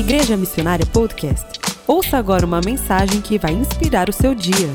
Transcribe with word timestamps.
Igreja 0.00 0.34
Missionária 0.34 0.86
Podcast. 0.86 1.60
Ouça 1.86 2.16
agora 2.16 2.46
uma 2.46 2.62
mensagem 2.64 3.20
que 3.20 3.38
vai 3.38 3.52
inspirar 3.52 4.08
o 4.08 4.12
seu 4.14 4.34
dia. 4.34 4.74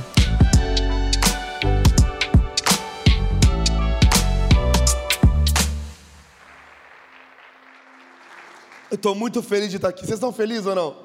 Eu 8.92 8.96
estou 8.96 9.16
muito 9.16 9.42
feliz 9.42 9.72
de 9.72 9.78
estar 9.78 9.90
aqui. 9.90 10.02
Vocês 10.02 10.14
estão 10.14 10.32
felizes 10.32 10.68
ou 10.68 10.76
não? 10.76 10.96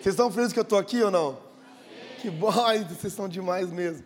Vocês 0.00 0.14
estão 0.14 0.30
felizes 0.32 0.54
que 0.54 0.58
eu 0.58 0.62
estou 0.62 0.78
aqui 0.78 1.02
ou 1.02 1.10
não? 1.10 1.38
Que 2.22 2.30
bom, 2.30 2.50
vocês 2.88 3.12
são 3.12 3.28
demais 3.28 3.70
mesmo. 3.70 4.02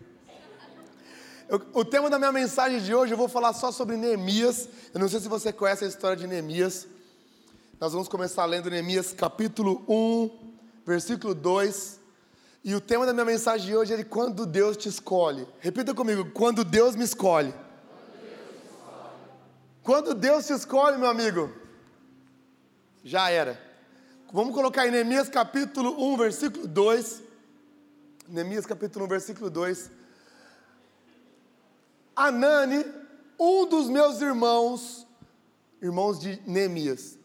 Eu, 1.49 1.63
o 1.73 1.85
tema 1.85 2.11
da 2.11 2.19
minha 2.19 2.33
mensagem 2.33 2.81
de 2.81 2.93
hoje 2.93 3.15
eu 3.15 3.17
vou 3.17 3.29
falar 3.29 3.53
só 3.53 3.71
sobre 3.71 3.97
Neemias. 3.97 4.69
Eu 4.93 4.99
não 4.99 5.09
sei 5.09 5.21
se 5.21 5.29
você 5.29 5.53
conhece 5.53 5.85
a 5.85 5.87
história 5.87 6.17
de 6.17 6.27
Neemias. 6.27 6.89
Nós 7.85 7.93
vamos 7.93 8.09
começar 8.09 8.47
lendo 8.47 8.71
Neemias 8.71 9.13
capítulo 9.13 9.85
1, 9.87 10.55
versículo 10.87 11.35
2. 11.35 12.01
E 12.65 12.75
o 12.75 12.81
tema 12.81 13.05
da 13.05 13.13
minha 13.13 13.27
mensagem 13.27 13.67
de 13.67 13.77
hoje 13.77 13.93
é 13.93 13.97
de 13.99 14.05
quando 14.07 14.47
Deus 14.47 14.75
te 14.75 14.89
escolhe. 14.89 15.47
Repita 15.61 15.93
comigo, 15.93 16.31
quando 16.31 16.65
Deus 16.65 16.97
me 16.97 17.05
escolhe. 17.05 17.53
Quando 19.83 20.15
Deus 20.15 20.47
te 20.47 20.55
escolhe, 20.55 20.97
meu 20.97 21.11
amigo, 21.11 21.53
já 23.05 23.29
era. 23.29 23.61
Vamos 24.33 24.55
colocar 24.55 24.87
em 24.87 24.91
Neemias 24.91 25.29
capítulo 25.29 26.11
1, 26.11 26.17
versículo 26.17 26.67
2. 26.67 27.23
Neemias 28.27 28.65
capítulo 28.65 29.05
1, 29.05 29.09
versículo 29.09 29.51
2. 29.51 29.91
Anani, 32.17 32.83
um 33.39 33.67
dos 33.67 33.91
meus 33.91 34.23
irmãos, 34.23 35.07
irmãos 35.83 36.19
de 36.19 36.41
Neemias, 36.47 37.19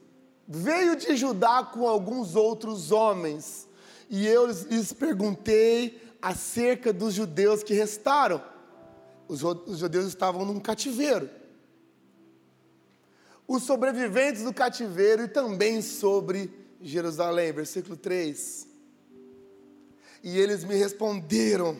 veio 0.51 0.95
de 0.95 1.15
Judá 1.15 1.63
com 1.63 1.87
alguns 1.87 2.35
outros 2.35 2.91
homens, 2.91 3.67
e 4.09 4.25
eu 4.25 4.47
lhes 4.47 4.91
perguntei 4.91 6.01
acerca 6.19 6.91
dos 6.91 7.13
judeus 7.13 7.61
que 7.61 7.75
restaram. 7.75 8.43
Os, 9.27 9.41
judeus 9.77 10.07
estavam 10.07 10.43
num 10.43 10.59
cativeiro. 10.59 11.29
Os 13.47 13.61
sobreviventes 13.61 14.43
do 14.43 14.51
cativeiro 14.51 15.23
e 15.23 15.27
também 15.27 15.83
sobre 15.83 16.51
Jerusalém, 16.81 17.51
versículo 17.51 17.95
3. 17.95 18.67
E 20.23 20.35
eles 20.35 20.63
me 20.63 20.73
responderam: 20.73 21.77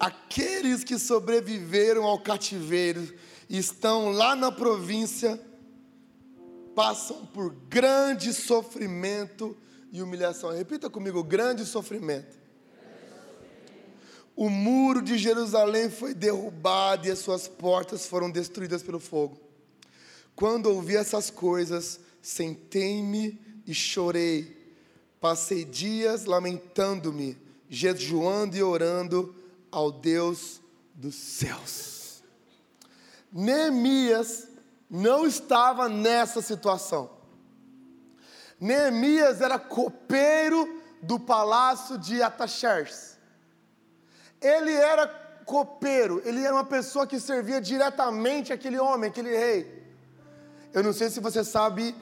aqueles 0.00 0.82
que 0.82 0.98
sobreviveram 0.98 2.04
ao 2.04 2.18
cativeiro 2.22 3.14
estão 3.50 4.10
lá 4.10 4.34
na 4.34 4.50
província 4.50 5.38
passam 6.76 7.24
por 7.24 7.54
grande 7.70 8.34
sofrimento 8.34 9.56
e 9.90 10.02
humilhação. 10.02 10.50
Repita 10.50 10.90
comigo: 10.90 11.24
grande 11.24 11.64
sofrimento. 11.64 12.36
O 14.36 14.50
muro 14.50 15.00
de 15.00 15.16
Jerusalém 15.16 15.88
foi 15.88 16.12
derrubado 16.12 17.08
e 17.08 17.10
as 17.10 17.20
suas 17.20 17.48
portas 17.48 18.04
foram 18.04 18.30
destruídas 18.30 18.82
pelo 18.82 19.00
fogo. 19.00 19.40
Quando 20.34 20.66
ouvi 20.66 20.94
essas 20.94 21.30
coisas, 21.30 21.98
sentei-me 22.20 23.40
e 23.66 23.72
chorei. 23.72 24.54
Passei 25.18 25.64
dias 25.64 26.26
lamentando-me, 26.26 27.38
jejuando 27.70 28.54
e 28.54 28.62
orando 28.62 29.34
ao 29.72 29.90
Deus 29.90 30.60
dos 30.94 31.14
céus. 31.14 32.22
Neemias 33.32 34.48
não 34.88 35.26
estava 35.26 35.88
nessa 35.88 36.40
situação. 36.40 37.10
Neemias 38.60 39.40
era 39.40 39.58
copeiro 39.58 40.82
do 41.02 41.18
palácio 41.18 41.98
de 41.98 42.22
Ataxerxes. 42.22 43.18
Ele 44.40 44.72
era 44.72 45.06
copeiro, 45.44 46.20
ele 46.24 46.42
era 46.44 46.54
uma 46.54 46.64
pessoa 46.64 47.06
que 47.06 47.20
servia 47.20 47.60
diretamente 47.60 48.52
aquele 48.52 48.78
homem, 48.78 49.10
aquele 49.10 49.36
rei. 49.36 49.86
Eu 50.72 50.82
não 50.82 50.92
sei 50.92 51.08
se 51.08 51.20
você 51.20 51.44
sabe, 51.44 51.94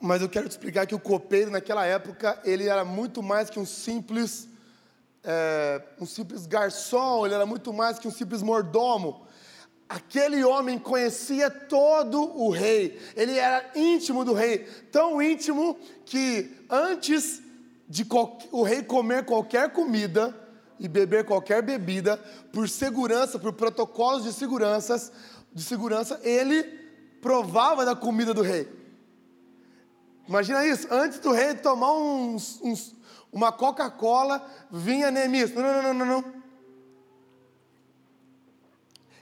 mas 0.00 0.22
eu 0.22 0.28
quero 0.28 0.48
te 0.48 0.52
explicar 0.52 0.86
que 0.86 0.94
o 0.94 1.00
copeiro 1.00 1.50
naquela 1.50 1.84
época 1.84 2.40
ele 2.44 2.68
era 2.68 2.84
muito 2.84 3.22
mais 3.22 3.48
que 3.50 3.58
um 3.58 3.66
simples 3.66 4.48
é, 5.22 5.82
um 6.00 6.06
simples 6.06 6.46
garçom, 6.46 7.26
ele 7.26 7.34
era 7.34 7.44
muito 7.44 7.72
mais 7.72 7.98
que 7.98 8.08
um 8.08 8.10
simples 8.10 8.42
mordomo. 8.42 9.26
Aquele 9.90 10.44
homem 10.44 10.78
conhecia 10.78 11.50
todo 11.50 12.22
o 12.40 12.48
rei, 12.48 12.96
ele 13.16 13.36
era 13.36 13.72
íntimo 13.74 14.24
do 14.24 14.32
rei, 14.32 14.58
tão 14.92 15.20
íntimo 15.20 15.76
que 16.06 16.64
antes 16.70 17.42
de 17.88 18.06
o 18.52 18.62
rei 18.62 18.84
comer 18.84 19.24
qualquer 19.24 19.72
comida 19.72 20.32
e 20.78 20.86
beber 20.86 21.24
qualquer 21.24 21.60
bebida, 21.60 22.16
por 22.52 22.68
segurança, 22.68 23.36
por 23.36 23.52
protocolos 23.52 24.22
de 24.22 24.32
segurança, 24.32 25.12
de 25.52 25.62
segurança, 25.64 26.20
ele 26.22 26.62
provava 27.20 27.84
da 27.84 27.96
comida 27.96 28.32
do 28.32 28.42
rei. 28.42 28.68
Imagina 30.28 30.64
isso, 30.64 30.86
antes 30.88 31.18
do 31.18 31.32
rei 31.32 31.56
tomar 31.56 31.92
uns, 31.94 32.60
uns 32.62 32.94
uma 33.32 33.50
Coca-Cola, 33.50 34.48
vinha 34.70 35.10
Neemias. 35.10 35.52
Não, 35.52 35.62
não, 35.62 35.82
não, 35.82 35.94
não, 35.94 36.06
não. 36.06 36.39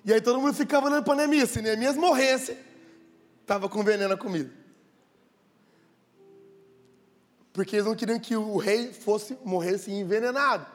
E 0.04 0.12
aí 0.12 0.20
todo 0.20 0.40
mundo 0.40 0.54
ficava 0.54 0.86
olhando 0.86 1.04
para 1.04 1.14
Neemias. 1.16 1.50
Se 1.50 1.60
Neemias 1.60 1.96
morresse, 1.96 2.56
estava 3.40 3.68
com 3.68 3.82
veneno 3.82 4.14
a 4.14 4.16
comida. 4.16 4.50
Porque 7.52 7.76
eles 7.76 7.86
não 7.86 7.94
queriam 7.94 8.18
que 8.20 8.36
o 8.36 8.56
rei 8.56 8.92
fosse 8.92 9.36
morresse 9.44 9.90
envenenado. 9.90 10.66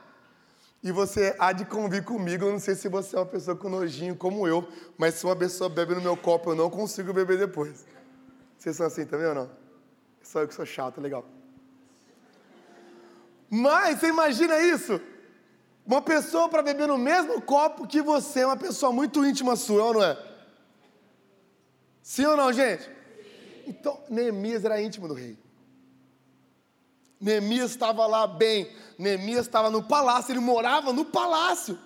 E 0.83 0.91
você 0.91 1.33
há 1.39 1.53
de 1.53 1.63
convir 1.63 2.03
comigo, 2.03 2.43
eu 2.43 2.51
não 2.51 2.59
sei 2.59 2.75
se 2.75 2.89
você 2.89 3.15
é 3.15 3.19
uma 3.19 3.25
pessoa 3.25 3.55
com 3.55 3.69
nojinho 3.69 4.17
como 4.17 4.45
eu, 4.45 4.67
mas 4.97 5.13
se 5.13 5.23
uma 5.23 5.35
pessoa 5.35 5.69
bebe 5.69 5.95
no 5.95 6.01
meu 6.01 6.17
copo, 6.17 6.51
eu 6.51 6.55
não 6.55 6.69
consigo 6.69 7.13
beber 7.13 7.37
depois. 7.37 7.85
Vocês 8.57 8.75
são 8.75 8.85
assim 8.85 9.05
também 9.05 9.27
ou 9.27 9.33
não? 9.33 9.49
Só 10.21 10.41
eu 10.41 10.47
que 10.47 10.53
sou 10.53 10.65
chato, 10.65 10.99
legal. 10.99 11.25
Mas 13.49 13.99
você 13.99 14.07
imagina 14.07 14.59
isso? 14.59 14.99
Uma 15.85 16.01
pessoa 16.01 16.47
para 16.47 16.63
beber 16.63 16.87
no 16.87 16.97
mesmo 16.97 17.41
copo 17.41 17.87
que 17.87 18.01
você, 18.01 18.41
é 18.41 18.45
uma 18.45 18.57
pessoa 18.57 18.91
muito 18.91 19.25
íntima 19.25 19.55
sua, 19.55 19.83
ou 19.83 19.93
não 19.95 20.03
é? 20.03 20.17
Sim 22.01 22.25
ou 22.25 22.37
não, 22.37 22.51
gente? 22.51 22.89
Então, 23.67 23.99
Neemias 24.09 24.63
era 24.63 24.81
íntimo 24.81 25.07
do 25.07 25.13
rei. 25.13 25.37
Neemias 27.19 27.71
estava 27.71 28.05
lá 28.05 28.25
bem. 28.27 28.71
Neemias 28.97 29.45
estava 29.45 29.69
no 29.69 29.83
palácio, 29.83 30.31
ele 30.31 30.39
morava 30.39 30.91
no 30.93 31.05
palácio. 31.05 31.77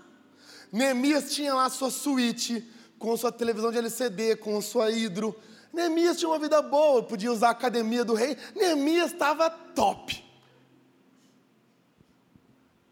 Neemias 0.71 1.33
tinha 1.33 1.53
lá 1.53 1.69
sua 1.69 1.89
suíte, 1.89 2.67
com 2.97 3.15
sua 3.15 3.31
televisão 3.31 3.71
de 3.71 3.77
LCD, 3.77 4.35
com 4.37 4.59
sua 4.61 4.91
hidro. 4.91 5.35
Neemias 5.71 6.17
tinha 6.17 6.29
uma 6.29 6.39
vida 6.39 6.61
boa, 6.61 7.03
podia 7.03 7.31
usar 7.31 7.49
a 7.49 7.51
academia 7.51 8.03
do 8.03 8.13
rei. 8.13 8.37
Neemias 8.55 9.11
estava 9.11 9.49
top 9.49 10.27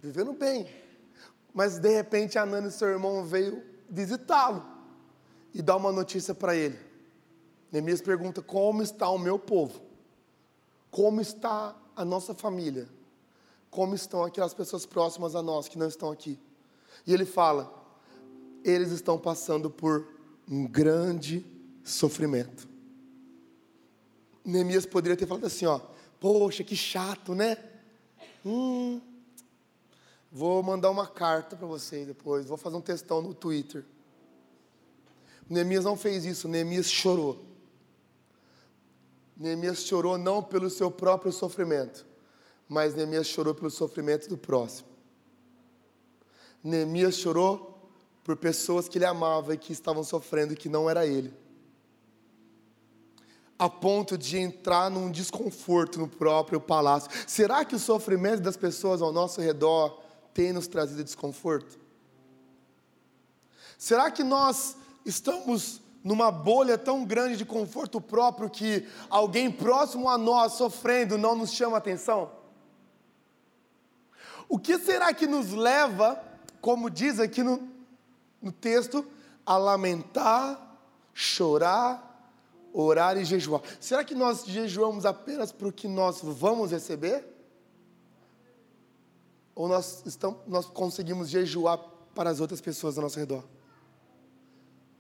vivendo 0.05 0.33
bem. 0.33 0.67
Mas 1.55 1.79
de 1.79 1.89
repente 1.89 2.37
Anani, 2.37 2.69
seu 2.69 2.89
irmão, 2.89 3.23
veio 3.23 3.63
visitá-lo 3.89 4.61
e 5.53 5.61
dar 5.61 5.77
uma 5.77 5.89
notícia 5.89 6.35
para 6.35 6.53
ele. 6.53 6.77
Neemias 7.71 8.01
pergunta: 8.01 8.41
Como 8.41 8.83
está 8.83 9.09
o 9.09 9.17
meu 9.17 9.39
povo? 9.39 9.81
Como 10.91 11.21
está 11.21 11.73
a 11.95 12.03
nossa 12.03 12.33
família? 12.33 12.89
Como 13.69 13.95
estão 13.95 14.25
aquelas 14.25 14.53
pessoas 14.53 14.85
próximas 14.85 15.33
a 15.33 15.41
nós 15.41 15.69
que 15.69 15.77
não 15.77 15.87
estão 15.87 16.11
aqui? 16.11 16.37
E 17.07 17.13
ele 17.13 17.25
fala: 17.25 17.73
Eles 18.61 18.91
estão 18.91 19.17
passando 19.17 19.69
por 19.69 20.05
um 20.51 20.67
grande 20.67 21.45
sofrimento. 21.85 22.67
Neemias 24.43 24.85
poderia 24.85 25.15
ter 25.15 25.25
falado 25.25 25.45
assim: 25.45 25.65
ó, 25.65 25.79
Poxa, 26.19 26.65
que 26.65 26.75
chato, 26.75 27.33
né? 27.33 27.57
Hum, 28.45 28.99
Vou 30.37 30.61
mandar 30.61 30.91
uma 30.91 31.07
carta 31.07 31.55
para 31.55 31.65
vocês 31.65 32.05
depois, 32.05 32.45
vou 32.45 32.57
fazer 32.57 32.75
um 32.75 32.81
textão 32.81 33.21
no 33.21 33.33
Twitter. 33.33 33.85
Neemias 35.49 35.85
não 35.85 35.95
fez 35.95 36.25
isso, 36.25 36.49
Neemias 36.49 36.91
chorou. 36.91 37.41
Neemias 39.37 39.85
chorou 39.85 40.17
não 40.17 40.43
pelo 40.43 40.69
seu 40.69 40.91
próprio 40.91 41.31
sofrimento, 41.31 42.05
mas 42.67 42.93
Neemias 42.93 43.27
chorou 43.27 43.55
pelo 43.55 43.71
sofrimento 43.71 44.27
do 44.27 44.37
próximo. 44.37 44.89
Neemias 46.61 47.15
chorou 47.15 47.89
por 48.21 48.35
pessoas 48.35 48.89
que 48.89 48.97
ele 48.97 49.05
amava 49.05 49.53
e 49.53 49.57
que 49.57 49.71
estavam 49.71 50.03
sofrendo 50.03 50.51
e 50.51 50.57
que 50.57 50.67
não 50.67 50.89
era 50.89 51.07
ele. 51.07 51.33
A 53.57 53.69
ponto 53.69 54.17
de 54.17 54.37
entrar 54.37 54.91
num 54.91 55.09
desconforto 55.09 55.97
no 55.97 56.09
próprio 56.09 56.59
palácio. 56.59 57.09
Será 57.25 57.63
que 57.63 57.73
o 57.73 57.79
sofrimento 57.79 58.41
das 58.41 58.57
pessoas 58.57 59.01
ao 59.01 59.13
nosso 59.13 59.39
redor 59.39 60.03
tem 60.35 60.51
nos 60.51 60.67
trazido 60.67 61.01
desconforto? 61.01 61.79
Será 63.77 64.11
que 64.11 64.21
nós 64.21 64.75
estamos 65.05 65.81
numa 66.03 66.29
bolha 66.29 66.77
tão 66.77 67.05
grande 67.05 67.37
de 67.37 67.45
conforto 67.45 68.01
próprio 68.01 68.49
que 68.49 68.85
alguém 69.09 69.49
próximo 69.49 70.09
a 70.09 70.17
nós 70.17 70.53
sofrendo 70.53 71.17
não 71.17 71.35
nos 71.35 71.53
chama 71.53 71.77
atenção? 71.77 72.31
O 74.49 74.59
que 74.59 74.77
será 74.77 75.13
que 75.13 75.25
nos 75.25 75.53
leva, 75.53 76.21
como 76.59 76.89
diz 76.89 77.17
aqui 77.17 77.41
no, 77.41 77.67
no 78.41 78.51
texto, 78.51 79.05
a 79.45 79.57
lamentar, 79.57 80.77
chorar, 81.13 82.29
orar 82.73 83.17
e 83.17 83.23
jejuar? 83.23 83.61
Será 83.79 84.03
que 84.03 84.13
nós 84.13 84.43
jejuamos 84.45 85.05
apenas 85.05 85.53
para 85.53 85.69
o 85.69 85.71
que 85.71 85.87
nós 85.87 86.19
vamos 86.21 86.71
receber? 86.71 87.34
Ou 89.55 89.69
nós, 89.69 90.03
estamos, 90.05 90.39
nós 90.45 90.65
conseguimos 90.65 91.29
jejuar 91.29 91.77
para 92.13 92.29
as 92.29 92.41
outras 92.41 92.59
pessoas 92.59 92.97
ao 92.97 93.03
nosso 93.03 93.17
redor? 93.17 93.43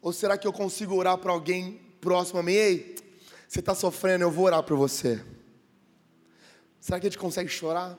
Ou 0.01 0.13
será 0.13 0.37
que 0.37 0.47
eu 0.47 0.53
consigo 0.53 0.95
orar 0.95 1.17
para 1.17 1.31
alguém 1.31 1.81
próximo 1.99 2.39
a 2.39 2.43
mim? 2.43 2.53
Ei, 2.53 2.95
você 3.47 3.59
está 3.59 3.75
sofrendo, 3.75 4.23
eu 4.23 4.31
vou 4.31 4.45
orar 4.45 4.63
por 4.63 4.77
você. 4.77 5.23
Será 6.79 6.99
que 6.99 7.07
a 7.07 7.09
gente 7.09 7.19
consegue 7.19 7.49
chorar? 7.49 7.97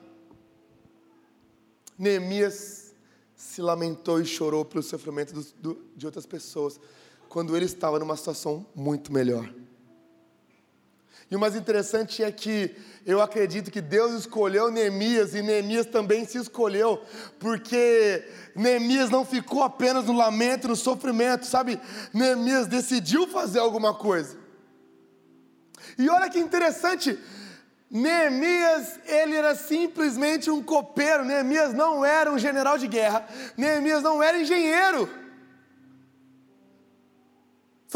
Neemias 1.99 2.95
se 3.35 3.61
lamentou 3.61 4.21
e 4.21 4.25
chorou 4.25 4.65
pelo 4.65 4.83
sofrimento 4.83 5.35
do, 5.35 5.43
do, 5.61 5.85
de 5.97 6.07
outras 6.07 6.25
pessoas, 6.25 6.81
quando 7.29 7.57
ele 7.57 7.67
estava 7.67 7.99
numa 7.99 8.17
situação 8.17 8.67
muito 8.75 9.13
melhor. 9.13 9.53
E 11.31 11.35
o 11.35 11.41
mais 11.41 11.57
interessante 11.57 12.23
é 12.23 12.31
que 12.31 12.77
eu 13.05 13.21
acredito 13.21 13.71
que 13.71 13.81
Deus 13.81 14.13
escolheu 14.13 14.71
Neemias 14.71 15.35
e 15.35 15.43
Neemias 15.43 15.87
também 15.87 16.25
se 16.25 16.39
escolheu, 16.39 17.03
porque 17.39 18.25
Neemias 18.55 19.11
não 19.11 19.25
ficou 19.25 19.63
apenas 19.63 20.05
no 20.05 20.13
lamento, 20.13 20.69
no 20.69 20.77
sofrimento, 20.77 21.47
sabe? 21.47 21.81
Neemias 22.13 22.67
decidiu 22.67 23.27
fazer 23.27 23.59
alguma 23.59 23.95
coisa. 23.95 24.37
E 25.99 26.09
olha 26.09 26.31
que 26.31 26.39
interessante, 26.39 27.19
Neemias, 27.91 28.99
ele 29.07 29.37
era 29.37 29.55
simplesmente 29.55 30.51
um 30.51 30.63
copeiro, 30.63 31.25
Neemias 31.25 31.73
não 31.73 32.05
era 32.05 32.33
um 32.33 32.39
general 32.39 32.77
de 32.79 32.87
guerra, 32.87 33.27
Neemias 33.57 34.03
não 34.03 34.23
era 34.23 34.39
engenheiro. 34.39 35.09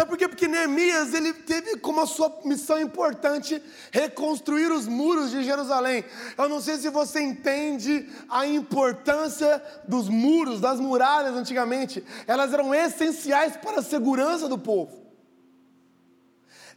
Sabe 0.00 0.12
por 0.12 0.16
quê? 0.16 0.26
Porque 0.26 0.48
Neemias 0.48 1.12
ele 1.12 1.30
teve 1.34 1.76
como 1.76 2.00
a 2.00 2.06
sua 2.06 2.34
missão 2.42 2.80
importante 2.80 3.62
reconstruir 3.92 4.72
os 4.72 4.86
muros 4.86 5.30
de 5.30 5.44
Jerusalém. 5.44 6.02
Eu 6.38 6.48
não 6.48 6.58
sei 6.58 6.78
se 6.78 6.88
você 6.88 7.20
entende 7.20 8.08
a 8.26 8.46
importância 8.46 9.62
dos 9.86 10.08
muros, 10.08 10.58
das 10.58 10.80
muralhas 10.80 11.36
antigamente. 11.36 12.02
Elas 12.26 12.50
eram 12.54 12.74
essenciais 12.74 13.58
para 13.58 13.80
a 13.80 13.82
segurança 13.82 14.48
do 14.48 14.56
povo. 14.56 14.99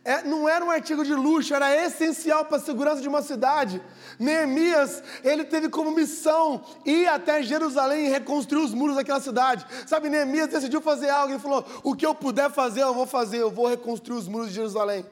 É, 0.06 0.22
não 0.22 0.50
era 0.50 0.66
um 0.66 0.70
artigo 0.70 1.06
de 1.06 1.14
luxo, 1.14 1.56
era 1.56 1.74
essencial 1.86 2.44
para 2.44 2.58
a 2.58 2.60
segurança 2.60 3.02
de 3.02 3.08
uma 3.08 3.22
cidade. 3.22 3.82
Neemias, 4.20 5.02
ele 5.24 5.46
teve 5.46 5.70
como 5.70 5.92
missão 5.92 6.62
ir 6.86 7.08
até 7.08 7.42
Jerusalém 7.42 8.08
e 8.08 8.10
reconstruir 8.10 8.62
os 8.62 8.74
muros 8.74 8.98
daquela 8.98 9.22
cidade. 9.22 9.66
Sabe, 9.88 10.10
Neemias 10.10 10.50
decidiu 10.50 10.82
fazer 10.82 11.10
algo, 11.10 11.32
ele 11.32 11.40
falou: 11.40 11.66
o 11.84 11.96
que 11.96 12.06
eu 12.06 12.14
puder 12.14 12.52
fazer, 12.52 12.82
eu 12.82 12.94
vou 12.94 13.06
fazer, 13.06 13.38
eu 13.38 13.50
vou 13.50 13.66
reconstruir 13.66 14.18
os 14.18 14.28
muros 14.28 14.50
de 14.50 14.56
Jerusalém. 14.56 15.06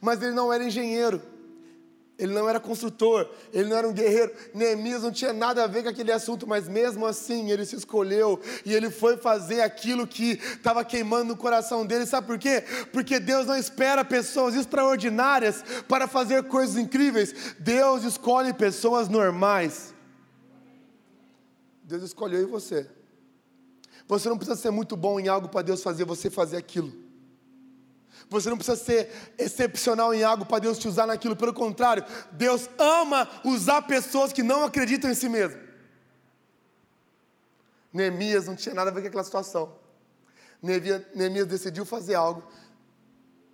Mas 0.00 0.22
ele 0.22 0.32
não 0.32 0.52
era 0.52 0.62
engenheiro. 0.62 1.20
Ele 2.18 2.32
não 2.32 2.48
era 2.48 2.58
construtor, 2.58 3.28
ele 3.52 3.68
não 3.68 3.76
era 3.76 3.86
um 3.86 3.92
guerreiro. 3.92 4.32
Neemias 4.54 5.02
não 5.02 5.12
tinha 5.12 5.34
nada 5.34 5.64
a 5.64 5.66
ver 5.66 5.82
com 5.82 5.90
aquele 5.90 6.10
assunto, 6.10 6.46
mas 6.46 6.66
mesmo 6.66 7.04
assim 7.04 7.50
ele 7.50 7.66
se 7.66 7.76
escolheu 7.76 8.40
e 8.64 8.72
ele 8.72 8.90
foi 8.90 9.18
fazer 9.18 9.60
aquilo 9.60 10.06
que 10.06 10.40
estava 10.42 10.82
queimando 10.82 11.24
no 11.24 11.36
coração 11.36 11.84
dele. 11.84 12.06
Sabe 12.06 12.26
por 12.26 12.38
quê? 12.38 12.64
Porque 12.90 13.20
Deus 13.20 13.46
não 13.46 13.54
espera 13.54 14.02
pessoas 14.02 14.54
extraordinárias 14.54 15.62
para 15.86 16.08
fazer 16.08 16.44
coisas 16.44 16.76
incríveis. 16.78 17.54
Deus 17.58 18.02
escolhe 18.02 18.54
pessoas 18.54 19.10
normais. 19.10 19.92
Deus 21.82 22.02
escolheu 22.02 22.48
você. 22.48 22.88
Você 24.08 24.28
não 24.28 24.38
precisa 24.38 24.58
ser 24.58 24.70
muito 24.70 24.96
bom 24.96 25.20
em 25.20 25.28
algo 25.28 25.48
para 25.48 25.62
Deus 25.62 25.82
fazer 25.82 26.04
você 26.04 26.30
fazer 26.30 26.56
aquilo. 26.56 27.05
Você 28.28 28.50
não 28.50 28.56
precisa 28.56 28.76
ser 28.76 29.10
excepcional 29.38 30.12
em 30.12 30.24
algo 30.24 30.44
para 30.44 30.58
Deus 30.58 30.78
te 30.78 30.88
usar 30.88 31.06
naquilo. 31.06 31.36
Pelo 31.36 31.54
contrário, 31.54 32.04
Deus 32.32 32.68
ama 32.78 33.28
usar 33.44 33.82
pessoas 33.82 34.32
que 34.32 34.42
não 34.42 34.64
acreditam 34.64 35.10
em 35.10 35.14
si 35.14 35.28
mesmo. 35.28 35.60
Neemias 37.92 38.46
não 38.46 38.56
tinha 38.56 38.74
nada 38.74 38.90
a 38.90 38.92
ver 38.92 39.00
com 39.02 39.08
aquela 39.08 39.24
situação. 39.24 39.72
Neemias 40.60 41.46
decidiu 41.46 41.86
fazer 41.86 42.14
algo. 42.14 42.42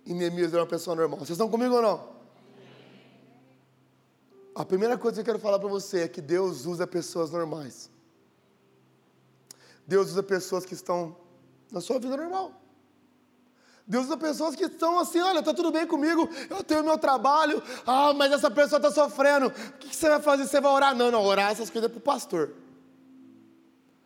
E 0.05 0.13
Neemias 0.13 0.51
era 0.51 0.63
uma 0.63 0.67
pessoa 0.67 0.95
normal. 0.95 1.19
Vocês 1.19 1.31
estão 1.31 1.49
comigo 1.49 1.75
ou 1.75 1.81
não? 1.81 2.13
A 4.55 4.65
primeira 4.65 4.97
coisa 4.97 5.15
que 5.15 5.21
eu 5.21 5.25
quero 5.25 5.39
falar 5.39 5.59
para 5.59 5.69
você 5.69 6.01
é 6.01 6.07
que 6.07 6.21
Deus 6.21 6.65
usa 6.65 6.87
pessoas 6.87 7.31
normais. 7.31 7.89
Deus 9.85 10.09
usa 10.09 10.23
pessoas 10.23 10.65
que 10.65 10.73
estão 10.73 11.15
na 11.71 11.79
sua 11.79 11.99
vida 11.99 12.17
normal. 12.17 12.59
Deus 13.85 14.05
usa 14.05 14.15
pessoas 14.15 14.55
que 14.55 14.63
estão 14.63 14.97
assim, 14.97 15.19
olha, 15.19 15.39
está 15.39 15.53
tudo 15.53 15.71
bem 15.71 15.85
comigo, 15.85 16.29
eu 16.49 16.63
tenho 16.63 16.83
meu 16.83 16.97
trabalho, 16.97 17.61
ah, 17.85 18.13
mas 18.13 18.31
essa 18.31 18.49
pessoa 18.49 18.77
está 18.77 18.89
sofrendo, 18.89 19.47
o 19.47 19.77
que, 19.77 19.93
você 19.93 20.07
vai 20.07 20.21
fazer? 20.21 20.47
Você 20.47 20.61
vai 20.61 20.71
orar? 20.71 20.95
Não, 20.95 21.11
não, 21.11 21.21
orar 21.21 21.51
essas 21.51 21.69
coisas 21.69 21.89
é 21.89 21.93
para 21.93 21.99
o 21.99 22.01
pastor. 22.01 22.51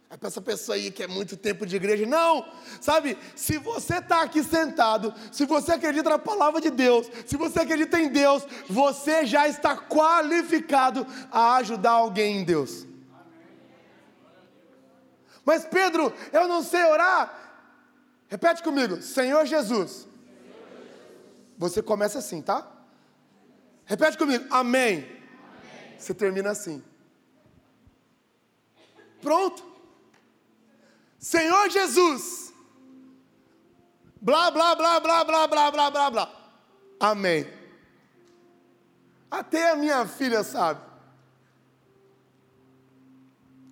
É 0.09 0.15
para 0.15 0.29
essa 0.29 0.41
pessoa 0.41 0.75
aí 0.75 0.89
que 0.89 1.03
é 1.03 1.07
muito 1.07 1.35
tempo 1.35 1.65
de 1.65 1.75
igreja. 1.75 2.05
Não, 2.05 2.45
sabe, 2.79 3.17
se 3.35 3.57
você 3.57 3.97
está 3.97 4.21
aqui 4.21 4.41
sentado, 4.41 5.13
se 5.31 5.45
você 5.45 5.73
acredita 5.73 6.09
na 6.09 6.17
palavra 6.17 6.61
de 6.61 6.71
Deus, 6.71 7.07
se 7.25 7.35
você 7.35 7.59
acredita 7.59 7.99
em 7.99 8.07
Deus, 8.07 8.43
você 8.69 9.25
já 9.25 9.47
está 9.47 9.75
qualificado 9.75 11.05
a 11.29 11.57
ajudar 11.57 11.91
alguém 11.91 12.37
em 12.37 12.43
Deus. 12.43 12.87
Mas 15.45 15.65
Pedro, 15.65 16.11
eu 16.33 16.47
não 16.47 16.63
sei 16.63 16.83
orar. 16.85 17.46
Repete 18.27 18.61
comigo, 18.61 19.01
Senhor 19.01 19.45
Jesus. 19.45 20.07
Você 21.57 21.81
começa 21.81 22.19
assim, 22.19 22.41
tá? 22.41 22.69
Repete 23.85 24.17
comigo, 24.17 24.45
amém. 24.51 25.07
Você 25.97 26.13
termina 26.13 26.51
assim. 26.51 26.83
Pronto. 29.21 29.63
Senhor 31.17 31.69
Jesus. 31.69 32.53
Blá, 34.21 34.51
blá, 34.51 34.75
blá, 34.75 34.99
blá, 34.99 35.23
blá, 35.23 35.47
blá, 35.47 35.71
blá, 35.71 35.91
blá, 35.91 36.09
blá. 36.09 36.51
Amém. 36.99 37.47
Até 39.31 39.71
a 39.71 39.75
minha 39.75 40.05
filha 40.05 40.43
sabe. 40.43 40.81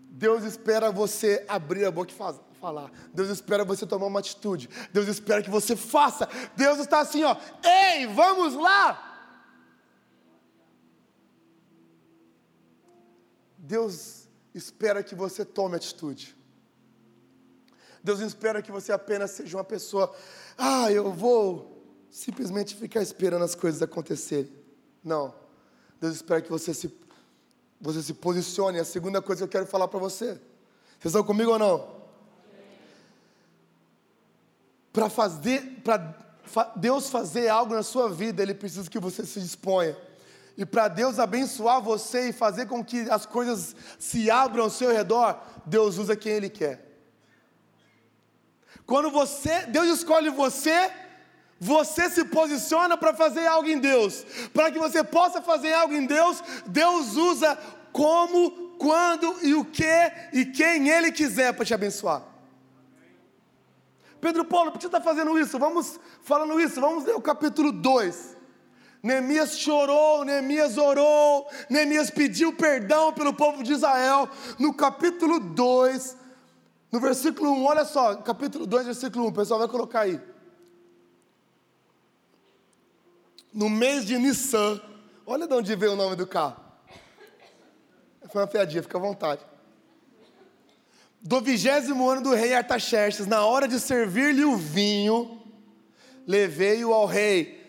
Deus 0.09 0.43
espera 0.43 0.91
você 0.91 1.45
abrir 1.47 1.85
a 1.85 1.91
boca 1.91 2.11
e 2.11 2.15
fazer 2.15 2.39
falar. 2.65 2.91
Deus 3.13 3.29
espera 3.29 3.63
você 3.63 3.85
tomar 3.85 4.07
uma 4.07 4.19
atitude. 4.19 4.67
Deus 4.91 5.07
espera 5.07 5.43
que 5.43 5.51
você 5.51 5.75
faça. 5.75 6.27
Deus 6.55 6.79
está 6.79 6.99
assim, 6.99 7.23
ó. 7.23 7.37
Ei, 7.63 8.07
vamos 8.07 8.55
lá! 8.55 9.11
Deus 13.55 14.27
espera 14.53 15.03
que 15.03 15.13
você 15.13 15.45
tome 15.45 15.75
atitude. 15.75 16.35
Deus 18.03 18.19
espera 18.19 18.63
que 18.63 18.71
você 18.71 18.91
apenas 18.91 19.31
seja 19.31 19.57
uma 19.57 19.63
pessoa, 19.63 20.15
ah, 20.57 20.91
eu 20.91 21.11
vou 21.11 21.83
simplesmente 22.09 22.75
ficar 22.75 23.01
esperando 23.01 23.43
as 23.43 23.53
coisas 23.53 23.81
acontecerem. 23.83 24.51
Não. 25.03 25.35
Deus 26.01 26.15
espera 26.15 26.41
que 26.41 26.49
você 26.49 26.73
se, 26.73 26.91
você 27.79 28.01
se 28.01 28.13
posicione. 28.15 28.79
A 28.79 28.85
segunda 28.85 29.21
coisa 29.21 29.41
que 29.41 29.43
eu 29.43 29.59
quero 29.59 29.67
falar 29.67 29.87
para 29.87 29.99
você. 29.99 30.39
Vocês 30.99 31.13
estão 31.13 31.23
comigo 31.23 31.51
ou 31.51 31.59
não? 31.59 31.94
Para 34.95 35.09
fazer, 35.09 35.81
para 35.83 36.15
Deus 36.77 37.09
fazer 37.09 37.49
algo 37.49 37.75
na 37.75 37.83
sua 37.83 38.09
vida, 38.09 38.41
Ele 38.41 38.53
precisa 38.53 38.89
que 38.89 38.97
você 38.97 39.25
se 39.25 39.41
disponha. 39.41 39.95
E 40.57 40.65
para 40.65 40.87
Deus 40.87 41.19
abençoar 41.19 41.81
você 41.81 42.29
e 42.29 42.33
fazer 42.33 42.65
com 42.65 42.81
que 42.81 43.01
as 43.09 43.25
coisas 43.25 43.75
se 43.99 44.31
abram 44.31 44.63
ao 44.63 44.69
seu 44.69 44.93
redor, 44.93 45.37
Deus 45.65 45.97
usa 45.97 46.15
quem 46.15 46.31
Ele 46.31 46.49
quer. 46.49 46.81
Quando 48.85 49.11
você, 49.11 49.65
Deus 49.65 49.99
escolhe 49.99 50.29
você, 50.29 50.89
você 51.59 52.09
se 52.09 52.23
posiciona 52.23 52.95
para 52.95 53.13
fazer 53.13 53.45
algo 53.45 53.67
em 53.67 53.79
Deus. 53.79 54.25
Para 54.53 54.71
que 54.71 54.79
você 54.79 55.03
possa 55.03 55.41
fazer 55.41 55.73
algo 55.73 55.93
em 55.93 56.05
Deus, 56.05 56.41
Deus 56.67 57.17
usa 57.17 57.57
como, 57.91 58.77
quando 58.77 59.39
e 59.41 59.53
o 59.55 59.65
que 59.65 60.11
e 60.31 60.45
quem 60.45 60.87
Ele 60.87 61.11
quiser 61.11 61.53
para 61.53 61.65
te 61.65 61.73
abençoar. 61.73 62.34
Pedro 64.25 64.43
Paulo, 64.43 64.71
por 64.71 64.79
que 64.79 64.85
você 64.85 64.87
está 64.87 64.99
fazendo 64.99 65.37
isso? 65.37 65.59
Vamos 65.59 65.99
falando 66.23 66.59
isso, 66.59 66.81
vamos 66.81 67.03
ler 67.05 67.15
o 67.15 67.21
capítulo 67.21 67.71
2. 67.71 68.35
Neemias 69.03 69.55
chorou, 69.55 70.25
Neemias 70.25 70.79
orou, 70.79 71.47
Neemias 71.69 72.09
pediu 72.09 72.51
perdão 72.51 73.13
pelo 73.13 73.35
povo 73.35 73.61
de 73.61 73.73
Israel. 73.73 74.27
No 74.57 74.73
capítulo 74.73 75.39
2, 75.39 76.17
no 76.91 76.99
versículo 76.99 77.51
1, 77.51 77.65
olha 77.65 77.85
só, 77.85 78.15
capítulo 78.15 78.65
2, 78.65 78.85
versículo 78.87 79.25
1, 79.25 79.27
o 79.27 79.31
pessoal 79.31 79.59
vai 79.59 79.67
colocar 79.67 79.99
aí. 79.99 80.19
no 83.53 83.69
mês 83.69 84.05
de 84.05 84.17
Nissan, 84.17 84.81
olha 85.23 85.47
de 85.47 85.53
onde 85.53 85.75
veio 85.75 85.93
o 85.93 85.95
nome 85.95 86.15
do 86.15 86.25
carro. 86.25 86.57
Foi 88.31 88.41
uma 88.41 88.47
piadinha, 88.47 88.81
fica 88.81 88.97
à 88.97 89.01
vontade. 89.01 89.45
Do 91.27 91.41
vigésimo 91.41 92.07
ano 92.07 92.21
do 92.21 92.35
rei 92.35 92.53
Artaxerxes, 92.53 93.25
na 93.25 93.43
hora 93.43 93.67
de 93.67 93.79
servir-lhe 93.79 94.45
o 94.45 94.55
vinho, 94.55 95.41
levei-o 96.27 96.93
ao 96.93 97.07
rei. 97.07 97.65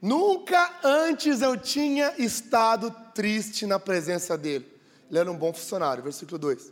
Nunca 0.00 0.78
antes 0.84 1.40
eu 1.40 1.56
tinha 1.56 2.12
estado 2.18 2.94
triste 3.14 3.64
na 3.64 3.78
presença 3.78 4.36
dele. 4.36 4.70
Ele 5.08 5.20
era 5.20 5.32
um 5.32 5.38
bom 5.38 5.54
funcionário, 5.54 6.02
versículo 6.02 6.38
2. 6.38 6.70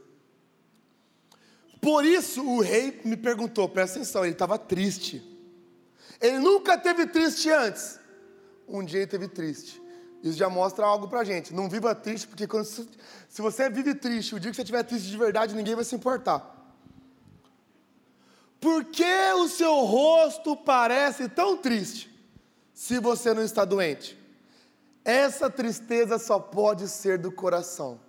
Por 1.80 2.04
isso 2.04 2.46
o 2.46 2.60
rei 2.60 3.00
me 3.02 3.16
perguntou, 3.16 3.66
presta 3.66 3.98
atenção, 3.98 4.22
ele 4.22 4.34
estava 4.34 4.58
triste. 4.58 5.22
Ele 6.20 6.38
nunca 6.38 6.76
teve 6.76 7.06
triste 7.06 7.48
antes. 7.50 7.98
Um 8.68 8.84
dia 8.84 9.00
ele 9.00 9.06
teve 9.06 9.26
triste. 9.26 9.80
Isso 10.26 10.38
já 10.38 10.50
mostra 10.50 10.84
algo 10.84 11.06
pra 11.06 11.22
gente. 11.22 11.54
Não 11.54 11.68
viva 11.68 11.94
triste, 11.94 12.26
porque 12.26 12.48
quando, 12.48 12.64
se 12.64 13.40
você 13.40 13.70
vive 13.70 13.94
triste, 13.94 14.34
o 14.34 14.40
dia 14.40 14.50
que 14.50 14.56
você 14.56 14.62
estiver 14.62 14.82
triste 14.82 15.08
de 15.08 15.16
verdade, 15.16 15.54
ninguém 15.54 15.76
vai 15.76 15.84
se 15.84 15.94
importar. 15.94 16.52
Por 18.60 18.86
que 18.86 19.32
o 19.34 19.46
seu 19.48 19.84
rosto 19.84 20.56
parece 20.56 21.28
tão 21.28 21.56
triste 21.56 22.12
se 22.74 22.98
você 22.98 23.32
não 23.32 23.44
está 23.44 23.64
doente? 23.64 24.18
Essa 25.04 25.48
tristeza 25.48 26.18
só 26.18 26.40
pode 26.40 26.88
ser 26.88 27.18
do 27.18 27.30
coração. 27.30 28.00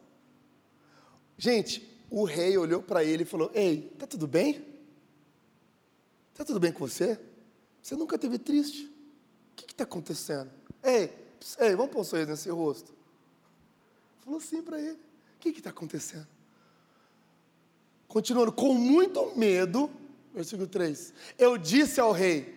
Gente, 1.38 1.88
o 2.10 2.24
rei 2.24 2.58
olhou 2.58 2.82
para 2.82 3.04
ele 3.04 3.22
e 3.22 3.28
falou: 3.28 3.52
Ei, 3.54 3.94
tá 4.00 4.08
tudo 4.08 4.26
bem? 4.26 4.66
Tá 6.34 6.44
tudo 6.44 6.60
bem 6.60 6.72
com 6.72 6.88
você? 6.88 7.20
Você 7.80 7.96
nunca 7.96 8.18
teve 8.18 8.40
triste? 8.40 8.86
O 9.52 9.56
que 9.56 9.72
está 9.72 9.84
acontecendo? 9.84 10.50
Ei, 10.82 11.27
ei, 11.60 11.76
vamos 11.76 11.92
pôr 11.92 12.02
um 12.02 12.04
sorriso 12.04 12.30
nesse 12.30 12.50
rosto. 12.50 12.94
Falou 14.24 14.40
assim 14.40 14.62
para 14.62 14.80
ele: 14.80 15.00
O 15.36 15.40
que 15.40 15.50
está 15.50 15.70
acontecendo? 15.70 16.28
Continuando, 18.08 18.52
com 18.52 18.74
muito 18.74 19.34
medo, 19.36 19.90
versículo 20.34 20.68
3: 20.68 21.14
Eu 21.38 21.58
disse 21.58 22.00
ao 22.00 22.12
rei 22.12 22.56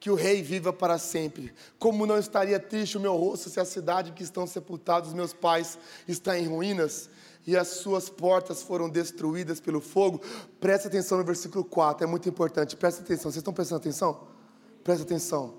que 0.00 0.10
o 0.10 0.14
rei 0.14 0.42
viva 0.42 0.72
para 0.72 0.98
sempre. 0.98 1.52
Como 1.78 2.06
não 2.06 2.18
estaria 2.18 2.60
triste 2.60 2.96
o 2.96 3.00
meu 3.00 3.16
rosto 3.16 3.50
se 3.50 3.58
a 3.58 3.64
cidade 3.64 4.12
que 4.12 4.22
estão 4.22 4.46
sepultados 4.46 5.12
meus 5.12 5.32
pais 5.32 5.78
está 6.06 6.38
em 6.38 6.46
ruínas? 6.46 7.10
e 7.48 7.56
as 7.56 7.68
suas 7.68 8.10
portas 8.10 8.62
foram 8.62 8.90
destruídas 8.90 9.58
pelo 9.58 9.80
fogo. 9.80 10.20
Presta 10.60 10.86
atenção 10.86 11.16
no 11.16 11.24
versículo 11.24 11.64
4, 11.64 12.04
é 12.04 12.06
muito 12.06 12.28
importante. 12.28 12.76
Presta 12.76 13.00
atenção, 13.00 13.30
vocês 13.30 13.36
estão 13.36 13.54
prestando 13.54 13.80
atenção? 13.80 14.28
Presta 14.84 15.02
atenção. 15.02 15.54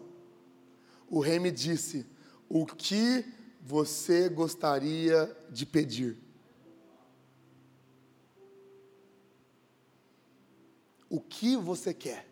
O 1.10 1.20
rei 1.20 1.40
me 1.40 1.50
disse: 1.50 2.06
O 2.50 2.66
que 2.66 3.24
você 3.62 4.28
gostaria 4.28 5.34
de 5.52 5.66
pedir? 5.66 6.18
O 11.08 11.22
que 11.22 11.56
você 11.56 11.94
quer? 11.94 12.28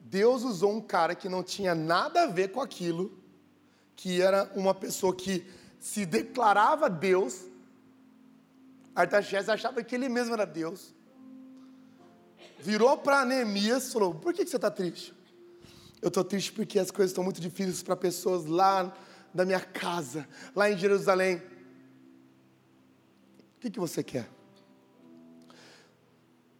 Deus 0.00 0.42
usou 0.42 0.72
um 0.72 0.80
cara 0.80 1.14
que 1.14 1.28
não 1.28 1.42
tinha 1.42 1.74
nada 1.74 2.24
a 2.24 2.26
ver 2.26 2.52
com 2.52 2.60
aquilo, 2.60 3.16
que 3.94 4.20
era 4.20 4.50
uma 4.54 4.74
pessoa 4.74 5.14
que 5.14 5.46
se 5.78 6.04
declarava 6.04 6.90
Deus, 6.90 7.46
Artaxerxes 8.94 9.48
achava 9.48 9.82
que 9.82 9.94
ele 9.94 10.08
mesmo 10.08 10.34
era 10.34 10.44
Deus. 10.44 10.94
Virou 12.60 12.96
para 12.96 13.24
Neemias 13.24 13.88
e 13.88 13.92
falou: 13.92 14.14
Por 14.14 14.32
que, 14.32 14.44
que 14.44 14.50
você 14.50 14.56
está 14.56 14.70
triste? 14.70 15.12
Eu 16.04 16.08
estou 16.08 16.22
triste 16.22 16.52
porque 16.52 16.78
as 16.78 16.90
coisas 16.90 17.12
estão 17.12 17.24
muito 17.24 17.40
difíceis 17.40 17.82
para 17.82 17.96
pessoas 17.96 18.44
lá 18.44 18.94
da 19.32 19.46
minha 19.46 19.58
casa, 19.58 20.28
lá 20.54 20.70
em 20.70 20.76
Jerusalém. 20.76 21.38
O 23.56 23.60
que, 23.60 23.70
que 23.70 23.80
você 23.80 24.04
quer? 24.04 24.28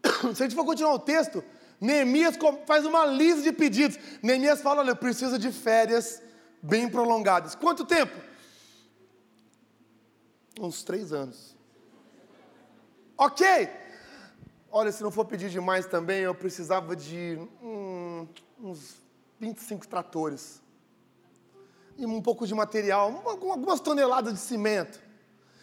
Se 0.34 0.42
a 0.42 0.46
gente 0.46 0.54
for 0.54 0.64
continuar 0.64 0.94
o 0.94 0.98
texto, 0.98 1.44
Neemias 1.78 2.38
faz 2.66 2.86
uma 2.86 3.04
lista 3.04 3.42
de 3.42 3.52
pedidos. 3.52 3.98
Neemias 4.22 4.62
fala: 4.62 4.80
Olha, 4.80 4.92
eu 4.92 4.96
preciso 4.96 5.38
de 5.38 5.52
férias 5.52 6.22
bem 6.62 6.88
prolongadas. 6.88 7.54
Quanto 7.54 7.84
tempo? 7.84 8.18
Uns 10.58 10.82
três 10.82 11.12
anos. 11.12 11.54
Ok. 13.18 13.68
Olha, 14.72 14.90
se 14.90 15.02
não 15.02 15.10
for 15.10 15.26
pedir 15.26 15.50
demais 15.50 15.84
também, 15.84 16.20
eu 16.20 16.34
precisava 16.34 16.96
de 16.96 17.38
hum, 17.62 18.26
uns 18.58 19.03
25 19.44 19.86
tratores. 19.86 20.62
E 21.96 22.06
um 22.06 22.20
pouco 22.20 22.46
de 22.46 22.54
material, 22.54 23.22
algumas 23.26 23.80
toneladas 23.80 24.32
de 24.32 24.40
cimento. 24.40 25.00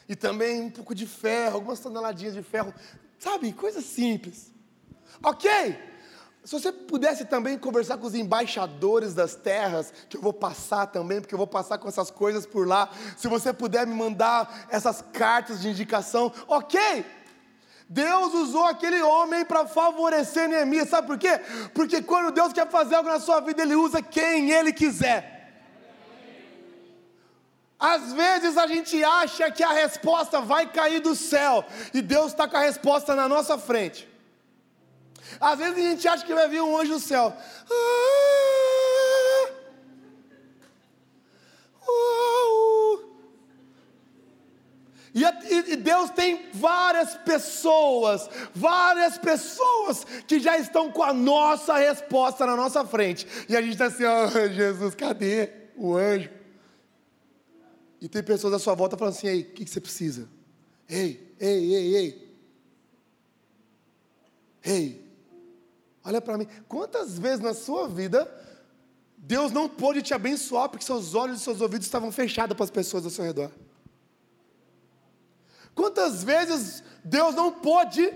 E 0.07 0.15
também 0.15 0.61
um 0.61 0.69
pouco 0.69 0.93
de 0.93 1.07
ferro, 1.07 1.55
algumas 1.55 1.79
toneladinhas 1.79 2.33
de 2.33 2.43
ferro. 2.43 2.73
Sabe, 3.17 3.51
coisa 3.53 3.81
simples. 3.81 4.51
Ok. 5.23 5.49
Se 6.43 6.53
você 6.53 6.71
pudesse 6.71 7.25
também 7.25 7.57
conversar 7.57 7.97
com 7.97 8.07
os 8.07 8.15
embaixadores 8.15 9.13
das 9.13 9.35
terras, 9.35 9.93
que 10.09 10.17
eu 10.17 10.21
vou 10.21 10.33
passar 10.33 10.87
também, 10.87 11.21
porque 11.21 11.33
eu 11.33 11.37
vou 11.37 11.47
passar 11.47 11.77
com 11.77 11.87
essas 11.87 12.09
coisas 12.09 12.45
por 12.45 12.67
lá. 12.67 12.89
Se 13.15 13.27
você 13.27 13.53
puder 13.53 13.85
me 13.85 13.93
mandar 13.93 14.67
essas 14.69 15.03
cartas 15.13 15.61
de 15.61 15.69
indicação, 15.69 16.33
ok. 16.47 17.05
Deus 17.93 18.33
usou 18.33 18.63
aquele 18.67 19.01
homem 19.01 19.43
para 19.43 19.67
favorecer 19.67 20.47
Neemias, 20.47 20.87
sabe 20.87 21.07
por 21.07 21.17
quê? 21.17 21.41
Porque 21.73 22.01
quando 22.01 22.31
Deus 22.31 22.53
quer 22.53 22.69
fazer 22.69 22.95
algo 22.95 23.09
na 23.09 23.19
sua 23.19 23.41
vida, 23.41 23.63
Ele 23.63 23.75
usa 23.75 24.01
quem 24.01 24.49
Ele 24.49 24.71
quiser. 24.71 25.19
Às 27.77 28.13
vezes 28.13 28.57
a 28.57 28.65
gente 28.65 29.03
acha 29.03 29.51
que 29.51 29.61
a 29.61 29.73
resposta 29.73 30.39
vai 30.39 30.71
cair 30.71 31.01
do 31.01 31.13
céu, 31.13 31.65
e 31.93 32.01
Deus 32.01 32.27
está 32.27 32.47
com 32.47 32.55
a 32.55 32.61
resposta 32.61 33.13
na 33.13 33.27
nossa 33.27 33.57
frente. 33.57 34.07
Às 35.37 35.59
vezes 35.59 35.77
a 35.77 35.89
gente 35.89 36.07
acha 36.07 36.25
que 36.25 36.33
vai 36.33 36.47
vir 36.47 36.61
um 36.61 36.77
anjo 36.77 36.93
do 36.93 36.99
céu. 36.99 37.35
Ah, 37.69 38.10
Deus 45.81 46.09
tem 46.09 46.49
várias 46.53 47.15
pessoas, 47.15 48.29
várias 48.53 49.17
pessoas 49.17 50.05
que 50.27 50.39
já 50.39 50.57
estão 50.57 50.91
com 50.91 51.03
a 51.03 51.13
nossa 51.13 51.77
resposta 51.77 52.45
na 52.45 52.55
nossa 52.55 52.85
frente. 52.85 53.27
E 53.49 53.55
a 53.55 53.61
gente 53.61 53.73
está 53.73 53.85
assim, 53.85 54.03
oh, 54.05 54.49
Jesus, 54.49 54.95
cadê 54.95 55.49
o 55.75 55.95
anjo? 55.95 56.29
E 57.99 58.07
tem 58.07 58.23
pessoas 58.23 58.53
à 58.53 58.59
sua 58.59 58.73
volta 58.73 58.97
falando 58.97 59.15
assim, 59.15 59.27
ei, 59.27 59.41
o 59.41 59.45
que, 59.45 59.65
que 59.65 59.69
você 59.69 59.81
precisa? 59.81 60.27
Ei, 60.87 61.35
ei, 61.39 61.75
ei, 61.75 61.95
ei. 61.95 62.31
Ei, 64.63 65.11
Olha 66.03 66.21
para 66.21 66.37
mim. 66.37 66.47
Quantas 66.67 67.17
vezes 67.17 67.39
na 67.39 67.53
sua 67.53 67.87
vida 67.87 68.29
Deus 69.17 69.51
não 69.51 69.69
pôde 69.69 70.01
te 70.01 70.13
abençoar 70.13 70.69
porque 70.69 70.85
seus 70.85 71.13
olhos 71.13 71.41
e 71.41 71.43
seus 71.43 71.61
ouvidos 71.61 71.85
estavam 71.85 72.11
fechados 72.11 72.55
para 72.55 72.63
as 72.63 72.71
pessoas 72.71 73.05
ao 73.05 73.11
seu 73.11 73.23
redor? 73.23 73.51
Quantas 75.73 76.23
vezes 76.23 76.83
Deus 77.03 77.35
não 77.35 77.51
pôde 77.51 78.13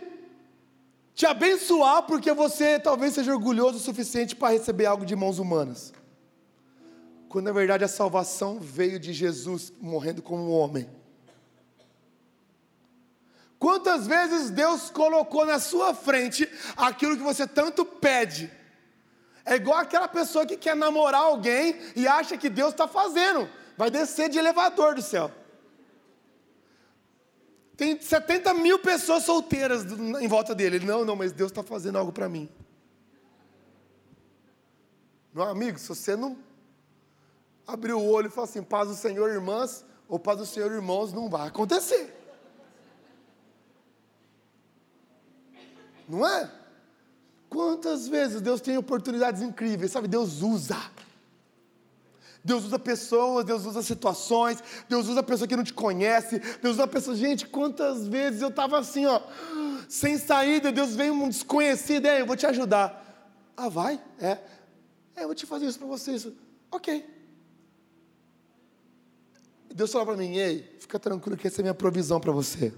te 1.13 1.25
abençoar 1.25 2.03
porque 2.03 2.33
você 2.33 2.79
talvez 2.79 3.13
seja 3.13 3.33
orgulhoso 3.33 3.77
o 3.77 3.81
suficiente 3.81 4.35
para 4.35 4.53
receber 4.53 4.85
algo 4.85 5.05
de 5.05 5.15
mãos 5.15 5.39
humanas? 5.39 5.93
Quando 7.29 7.45
na 7.45 7.51
verdade 7.51 7.83
a 7.83 7.87
salvação 7.87 8.59
veio 8.59 8.99
de 8.99 9.13
Jesus 9.13 9.71
morrendo 9.79 10.21
como 10.21 10.51
homem. 10.51 10.89
Quantas 13.57 14.05
vezes 14.05 14.49
Deus 14.49 14.89
colocou 14.89 15.45
na 15.45 15.59
sua 15.59 15.93
frente 15.93 16.47
aquilo 16.75 17.17
que 17.17 17.23
você 17.23 17.47
tanto 17.47 17.85
pede? 17.85 18.51
É 19.45 19.55
igual 19.55 19.79
aquela 19.79 20.07
pessoa 20.07 20.45
que 20.45 20.57
quer 20.57 20.75
namorar 20.75 21.21
alguém 21.21 21.79
e 21.95 22.07
acha 22.07 22.37
que 22.37 22.49
Deus 22.49 22.71
está 22.71 22.87
fazendo, 22.87 23.49
vai 23.77 23.89
descer 23.89 24.27
de 24.27 24.37
elevador 24.37 24.95
do 24.95 25.01
céu. 25.01 25.31
Tem 27.75 27.99
70 27.99 28.53
mil 28.53 28.79
pessoas 28.79 29.23
solteiras 29.23 29.83
em 29.83 30.27
volta 30.27 30.55
dele. 30.55 30.77
Ele, 30.77 30.85
não, 30.85 31.03
não, 31.03 31.15
mas 31.15 31.31
Deus 31.31 31.51
está 31.51 31.61
fazendo 31.61 31.97
algo 31.97 32.11
para 32.11 32.29
mim. 32.29 32.49
Meu 35.33 35.43
amigo, 35.43 35.77
se 35.77 35.89
você 35.89 36.15
não 36.15 36.37
abrir 37.67 37.93
o 37.93 38.03
olho 38.03 38.27
e 38.27 38.29
falar 38.29 38.45
assim, 38.45 38.63
paz 38.63 38.87
do 38.87 38.95
Senhor, 38.95 39.29
irmãs, 39.29 39.83
ou 40.07 40.17
paz 40.17 40.37
do 40.37 40.45
Senhor, 40.45 40.71
irmãos, 40.71 41.11
não 41.11 41.29
vai 41.29 41.47
acontecer. 41.47 42.15
Não 46.07 46.25
é? 46.25 46.49
Quantas 47.49 48.07
vezes 48.07 48.41
Deus 48.41 48.61
tem 48.61 48.77
oportunidades 48.77 49.41
incríveis, 49.41 49.91
sabe? 49.91 50.07
Deus 50.07 50.41
usa. 50.41 50.77
Deus 52.45 52.63
usa 52.63 52.77
pessoas, 52.77 53.43
Deus 53.43 53.65
usa 53.65 53.81
situações, 53.81 54.63
Deus 54.87 55.07
usa 55.07 55.23
pessoa 55.23 55.47
que 55.47 55.55
não 55.55 55.63
te 55.63 55.73
conhece, 55.73 56.37
Deus 56.61 56.75
usa 56.75 56.87
pessoas. 56.87 57.17
Gente, 57.17 57.47
quantas 57.47 58.07
vezes 58.07 58.43
eu 58.43 58.49
estava 58.49 58.77
assim, 58.77 59.07
ó, 59.07 59.19
sem 59.89 60.15
saída, 60.19 60.71
Deus 60.71 60.95
vem 60.95 61.09
um 61.09 61.27
desconhecido, 61.27 62.05
é, 62.05 62.21
eu 62.21 62.25
vou 62.27 62.35
te 62.35 62.45
ajudar. 62.45 63.01
Ah, 63.57 63.67
vai? 63.67 63.99
É. 64.19 64.37
É, 65.15 65.23
eu 65.23 65.25
vou 65.25 65.33
te 65.33 65.47
fazer 65.47 65.65
isso 65.65 65.79
para 65.79 65.87
vocês. 65.87 66.27
Ok. 66.69 67.03
Deus 69.73 69.91
falou 69.91 70.05
para 70.05 70.17
mim: 70.17 70.35
Ei, 70.35 70.77
fica 70.79 70.99
tranquilo 70.99 71.35
que 71.35 71.47
essa 71.47 71.61
é 71.61 71.63
minha 71.63 71.73
provisão 71.73 72.19
para 72.19 72.31
você. 72.31 72.71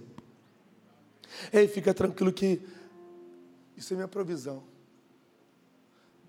Ei, 1.51 1.67
fica 1.67 1.93
tranquilo 1.93 2.31
que 2.31 2.61
isso 3.75 3.93
é 3.93 3.97
minha 3.97 4.07
provisão. 4.07 4.63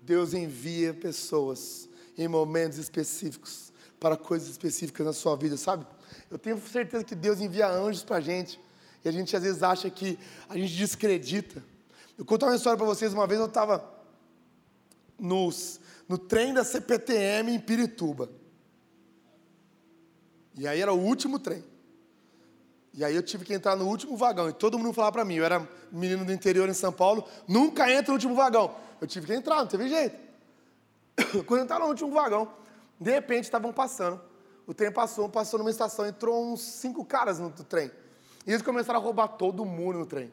Deus 0.01 0.33
envia 0.33 0.93
pessoas 0.93 1.87
em 2.17 2.27
momentos 2.27 2.77
específicos 2.77 3.71
para 3.99 4.15
coisas 4.15 4.49
específicas 4.49 5.05
na 5.05 5.13
sua 5.13 5.35
vida, 5.35 5.57
sabe? 5.57 5.85
Eu 6.31 6.37
tenho 6.37 6.59
certeza 6.67 7.03
que 7.03 7.15
Deus 7.15 7.41
envia 7.41 7.67
anjos 7.67 8.03
para 8.03 8.17
a 8.17 8.21
gente 8.21 8.59
e 9.03 9.09
a 9.09 9.11
gente 9.11 9.35
às 9.35 9.43
vezes 9.43 9.63
acha 9.63 9.89
que 9.89 10.17
a 10.47 10.57
gente 10.57 10.75
descredita. 10.75 11.63
Eu 12.17 12.25
conto 12.25 12.45
uma 12.45 12.55
história 12.55 12.77
para 12.77 12.85
vocês. 12.85 13.13
Uma 13.13 13.27
vez 13.27 13.39
eu 13.39 13.45
estava 13.47 13.83
no 15.17 16.17
trem 16.17 16.53
da 16.53 16.63
CPTM 16.63 17.53
em 17.53 17.59
Pirituba. 17.59 18.29
E 20.55 20.67
aí 20.67 20.81
era 20.81 20.93
o 20.93 20.99
último 20.99 21.39
trem. 21.39 21.63
E 22.93 23.03
aí 23.03 23.15
eu 23.15 23.23
tive 23.23 23.45
que 23.45 23.53
entrar 23.53 23.75
no 23.75 23.85
último 23.85 24.17
vagão. 24.17 24.49
E 24.49 24.53
todo 24.53 24.77
mundo 24.77 24.93
falava 24.93 25.13
para 25.13 25.25
mim, 25.25 25.35
eu 25.35 25.45
era 25.45 25.67
menino 25.91 26.25
do 26.25 26.33
interior 26.33 26.67
em 26.67 26.73
São 26.73 26.91
Paulo, 26.91 27.25
nunca 27.47 27.89
entra 27.89 28.07
no 28.07 28.13
último 28.13 28.35
vagão. 28.35 28.75
Eu 28.99 29.07
tive 29.07 29.27
que 29.27 29.33
entrar, 29.33 29.57
não 29.57 29.67
teve 29.67 29.87
jeito. 29.87 30.28
Quando 31.45 31.59
eu 31.59 31.63
estava 31.63 31.85
no 31.85 31.91
último 31.91 32.11
vagão, 32.11 32.51
de 32.99 33.11
repente 33.11 33.45
estavam 33.45 33.71
passando. 33.71 34.21
O 34.65 34.73
trem 34.73 34.91
passou, 34.91 35.27
passou 35.27 35.57
numa 35.57 35.71
estação, 35.71 36.05
entrou 36.05 36.53
uns 36.53 36.61
cinco 36.61 37.03
caras 37.03 37.39
no 37.39 37.49
trem. 37.49 37.91
E 38.45 38.51
eles 38.51 38.61
começaram 38.61 38.99
a 38.99 39.03
roubar 39.03 39.27
todo 39.29 39.65
mundo 39.65 39.99
no 39.99 40.05
trem. 40.05 40.31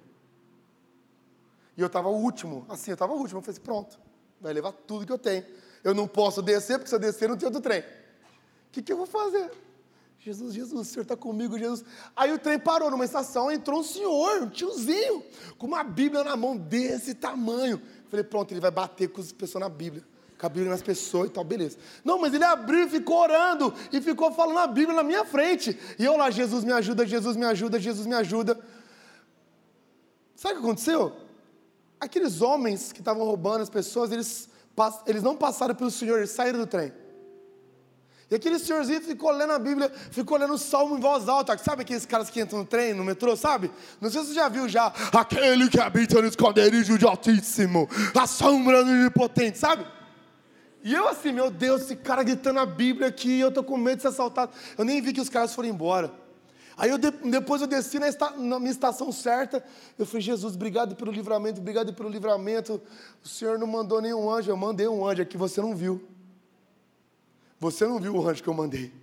E 1.76 1.81
eu 1.81 1.87
estava 1.87 2.09
o 2.09 2.16
último, 2.16 2.64
assim, 2.69 2.90
eu 2.90 2.95
estava 2.95 3.12
o 3.12 3.16
último. 3.16 3.38
Eu 3.38 3.43
falei 3.43 3.57
assim, 3.57 3.64
pronto, 3.64 3.99
vai 4.40 4.52
levar 4.52 4.73
tudo 4.73 5.07
que 5.07 5.12
eu 5.12 5.19
tenho. 5.19 5.45
Eu 5.83 5.95
não 5.95 6.09
posso 6.09 6.43
descer, 6.43 6.78
porque 6.78 6.88
se 6.88 6.95
eu 6.95 6.99
descer 6.99 7.28
não 7.28 7.37
tem 7.37 7.47
outro 7.47 7.61
trem. 7.61 7.81
O 7.81 7.85
que, 8.73 8.83
que 8.83 8.93
eu 8.93 8.97
vou 8.97 9.07
fazer? 9.07 9.50
Jesus, 10.19 10.55
Jesus, 10.55 10.88
o 10.88 10.90
Senhor 10.90 11.02
está 11.02 11.16
comigo, 11.16 11.57
Jesus. 11.57 11.85
Aí 12.16 12.33
o 12.33 12.38
trem 12.38 12.59
parou 12.59 12.90
numa 12.90 13.05
estação, 13.05 13.50
entrou 13.50 13.81
um 13.81 13.85
senhor, 13.85 14.43
um 14.43 14.49
tiozinho, 14.49 15.23
com 15.57 15.66
uma 15.66 15.85
Bíblia 15.85 16.25
na 16.25 16.37
mão 16.37 16.57
desse 16.57 17.14
tamanho. 17.14 17.76
Eu 17.76 18.11
falei, 18.11 18.25
pronto, 18.25 18.52
ele 18.52 18.61
vai 18.61 18.73
bater 18.73 19.09
com 19.09 19.21
as 19.21 19.31
pessoas 19.31 19.62
na 19.62 19.69
Bíblia, 19.69 20.05
com 20.38 20.47
a 20.47 20.49
Bíblia 20.49 20.71
nas 20.71 20.83
pessoas 20.83 21.28
e 21.28 21.33
tal, 21.33 21.45
beleza. 21.45 21.78
Não, 22.05 22.19
mas 22.19 22.35
ele 22.35 22.45
abriu 22.45 22.87
e 22.87 22.88
ficou 22.88 23.19
orando, 23.19 23.73
e 23.93 24.00
ficou 24.00 24.33
falando 24.33 24.59
a 24.59 24.66
Bíblia 24.66 24.95
na 24.95 25.02
minha 25.02 25.25
frente. 25.25 25.78
E 25.99 26.05
eu 26.05 26.16
lá, 26.16 26.31
Jesus 26.31 26.62
me 26.64 26.73
ajuda, 26.73 27.07
Jesus 27.07 27.37
me 27.37 27.45
ajuda, 27.45 27.81
Jesus 27.81 28.07
me 28.07 28.14
ajuda. 28.14 28.59
Sabe 30.35 30.55
o 30.55 30.59
que 30.59 30.66
aconteceu? 30.66 31.16
Aqueles 31.99 32.43
homens 32.43 32.93
que 32.93 33.00
estavam 33.00 33.25
roubando 33.25 33.62
as 33.62 33.71
pessoas, 33.71 34.12
eles, 34.12 34.49
eles 35.07 35.23
não 35.23 35.35
passaram 35.35 35.75
pelo 35.75 35.90
Senhor, 35.90 36.19
eles 36.19 36.31
saíram 36.31 36.59
do 36.59 36.66
trem. 36.66 36.93
E 38.28 38.35
aquele 38.35 38.59
senhorzinho 38.59 39.00
ficou 39.00 39.31
lendo 39.31 39.52
a 39.52 39.59
Bíblia, 39.59 39.90
ficou 40.11 40.37
lendo 40.37 40.55
o 40.55 40.59
salmo 40.59 40.99
em 40.99 41.00
voz 41.00 41.28
alta. 41.28 41.57
Sabe 41.59 41.83
aqueles 41.83 42.05
caras 42.05 42.28
que 42.28 42.40
entram 42.40 42.59
no 42.59 42.64
trem, 42.64 42.93
no 42.93 43.05
metrô, 43.05 43.37
sabe? 43.37 43.71
Não 44.00 44.11
sei 44.11 44.23
se 44.23 44.28
você 44.28 44.35
já 44.35 44.49
viu 44.49 44.69
já. 44.69 44.93
Aquele 45.12 45.69
que 45.69 45.81
habita 45.81 46.21
no 46.21 46.26
esconderijo 46.26 46.99
de 46.99 47.07
Altíssimo, 47.07 47.88
a 48.19 48.26
sombra 48.26 48.85
do 48.85 48.90
Onipotente, 48.90 49.59
sabe? 49.59 49.87
E 50.87 50.95
eu 50.95 51.09
assim, 51.09 51.33
meu 51.33 51.50
Deus, 51.50 51.83
esse 51.83 51.97
cara 51.97 52.23
gritando 52.23 52.61
a 52.61 52.64
Bíblia 52.64 53.09
aqui, 53.09 53.40
eu 53.40 53.50
tô 53.50 53.64
com 53.64 53.76
medo 53.76 53.97
de 53.97 54.02
ser 54.02 54.09
assaltado. 54.09 54.52
Eu 54.78 54.85
nem 54.85 55.02
vi 55.02 55.12
que 55.12 55.21
os 55.21 55.28
caras 55.28 55.52
foram 55.52 55.69
embora. 55.69 56.14
Aí 56.76 56.88
eu, 56.88 56.97
depois 56.97 57.61
eu 57.61 57.66
desci 57.66 57.99
na, 57.99 58.07
esta, 58.07 58.31
na, 58.37 58.61
minha 58.61 58.71
estação 58.71 59.11
certa. 59.11 59.64
Eu 59.99 60.07
falei, 60.07 60.21
Jesus, 60.21 60.55
obrigado 60.55 60.95
pelo 60.95 61.11
livramento, 61.11 61.61
obrigado 61.61 61.93
pelo 61.93 62.09
livramento. 62.09 62.81
O 63.25 63.26
Senhor 63.26 63.59
não 63.59 63.66
mandou 63.66 64.00
nenhum 64.00 64.31
anjo, 64.31 64.49
eu 64.49 64.57
mandei 64.57 64.87
um 64.87 65.05
anjo 65.05 65.23
aqui, 65.23 65.37
você 65.37 65.61
não 65.61 65.75
viu. 65.75 66.07
Você 67.59 67.84
não 67.84 67.99
viu 67.99 68.15
o 68.15 68.28
anjo 68.28 68.41
que 68.41 68.49
eu 68.49 68.54
mandei. 68.54 68.95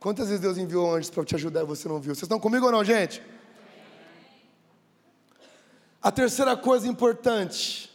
Quantas 0.00 0.28
vezes 0.28 0.40
Deus 0.40 0.56
enviou 0.56 0.94
anjos 0.94 1.10
para 1.10 1.26
te 1.26 1.34
ajudar 1.34 1.60
e 1.60 1.66
você 1.66 1.86
não 1.88 2.00
viu? 2.00 2.14
Vocês 2.14 2.22
estão 2.22 2.40
comigo 2.40 2.64
ou 2.64 2.72
não, 2.72 2.82
gente? 2.82 3.22
A 6.00 6.10
terceira 6.10 6.56
coisa 6.56 6.88
importante. 6.88 7.92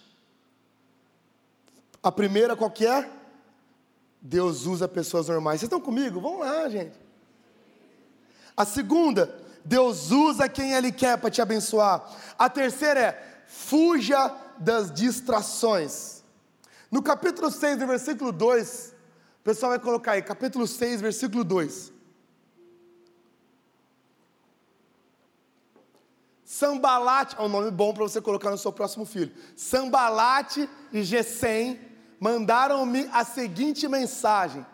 A 2.02 2.12
primeira 2.12 2.56
qual 2.56 2.72
que 2.72 2.86
é? 2.86 3.10
Deus 4.22 4.66
usa 4.66 4.88
pessoas 4.88 5.28
normais. 5.28 5.60
Vocês 5.60 5.68
estão 5.68 5.82
comigo? 5.82 6.20
Vamos 6.20 6.40
lá, 6.40 6.68
gente. 6.70 6.98
A 8.56 8.66
segunda, 8.66 9.34
Deus 9.64 10.12
usa 10.12 10.50
quem 10.50 10.74
Ele 10.74 10.92
quer 10.92 11.18
para 11.18 11.30
te 11.30 11.42
abençoar. 11.42 12.04
A 12.38 12.50
terceira 12.50 13.00
é, 13.00 13.44
fuja 13.48 14.34
das 14.58 14.92
distrações. 14.92 16.24
No 16.92 17.02
capítulo 17.02 17.52
6, 17.52 17.80
no 17.80 17.88
versículo 17.88 18.32
2, 18.32 18.96
o 19.40 19.44
pessoal 19.44 19.72
vai 19.72 19.80
colocar 19.80 20.14
aí, 20.14 20.22
capítulo 20.22 20.68
6, 20.68 21.02
versículo 21.02 21.44
2. 21.44 21.94
Sambalate, 26.44 27.36
é 27.38 27.42
um 27.42 27.48
nome 27.48 27.72
bom 27.72 27.94
para 27.94 28.04
você 28.04 28.20
colocar 28.20 28.50
no 28.50 28.58
seu 28.58 28.74
próximo 28.74 29.06
filho. 29.06 29.32
Sambalate 29.56 30.70
e 30.92 31.04
Gesem 31.04 31.88
mandaram-me 32.20 33.10
a 33.12 33.24
seguinte 33.24 33.88
mensagem: 33.88 34.66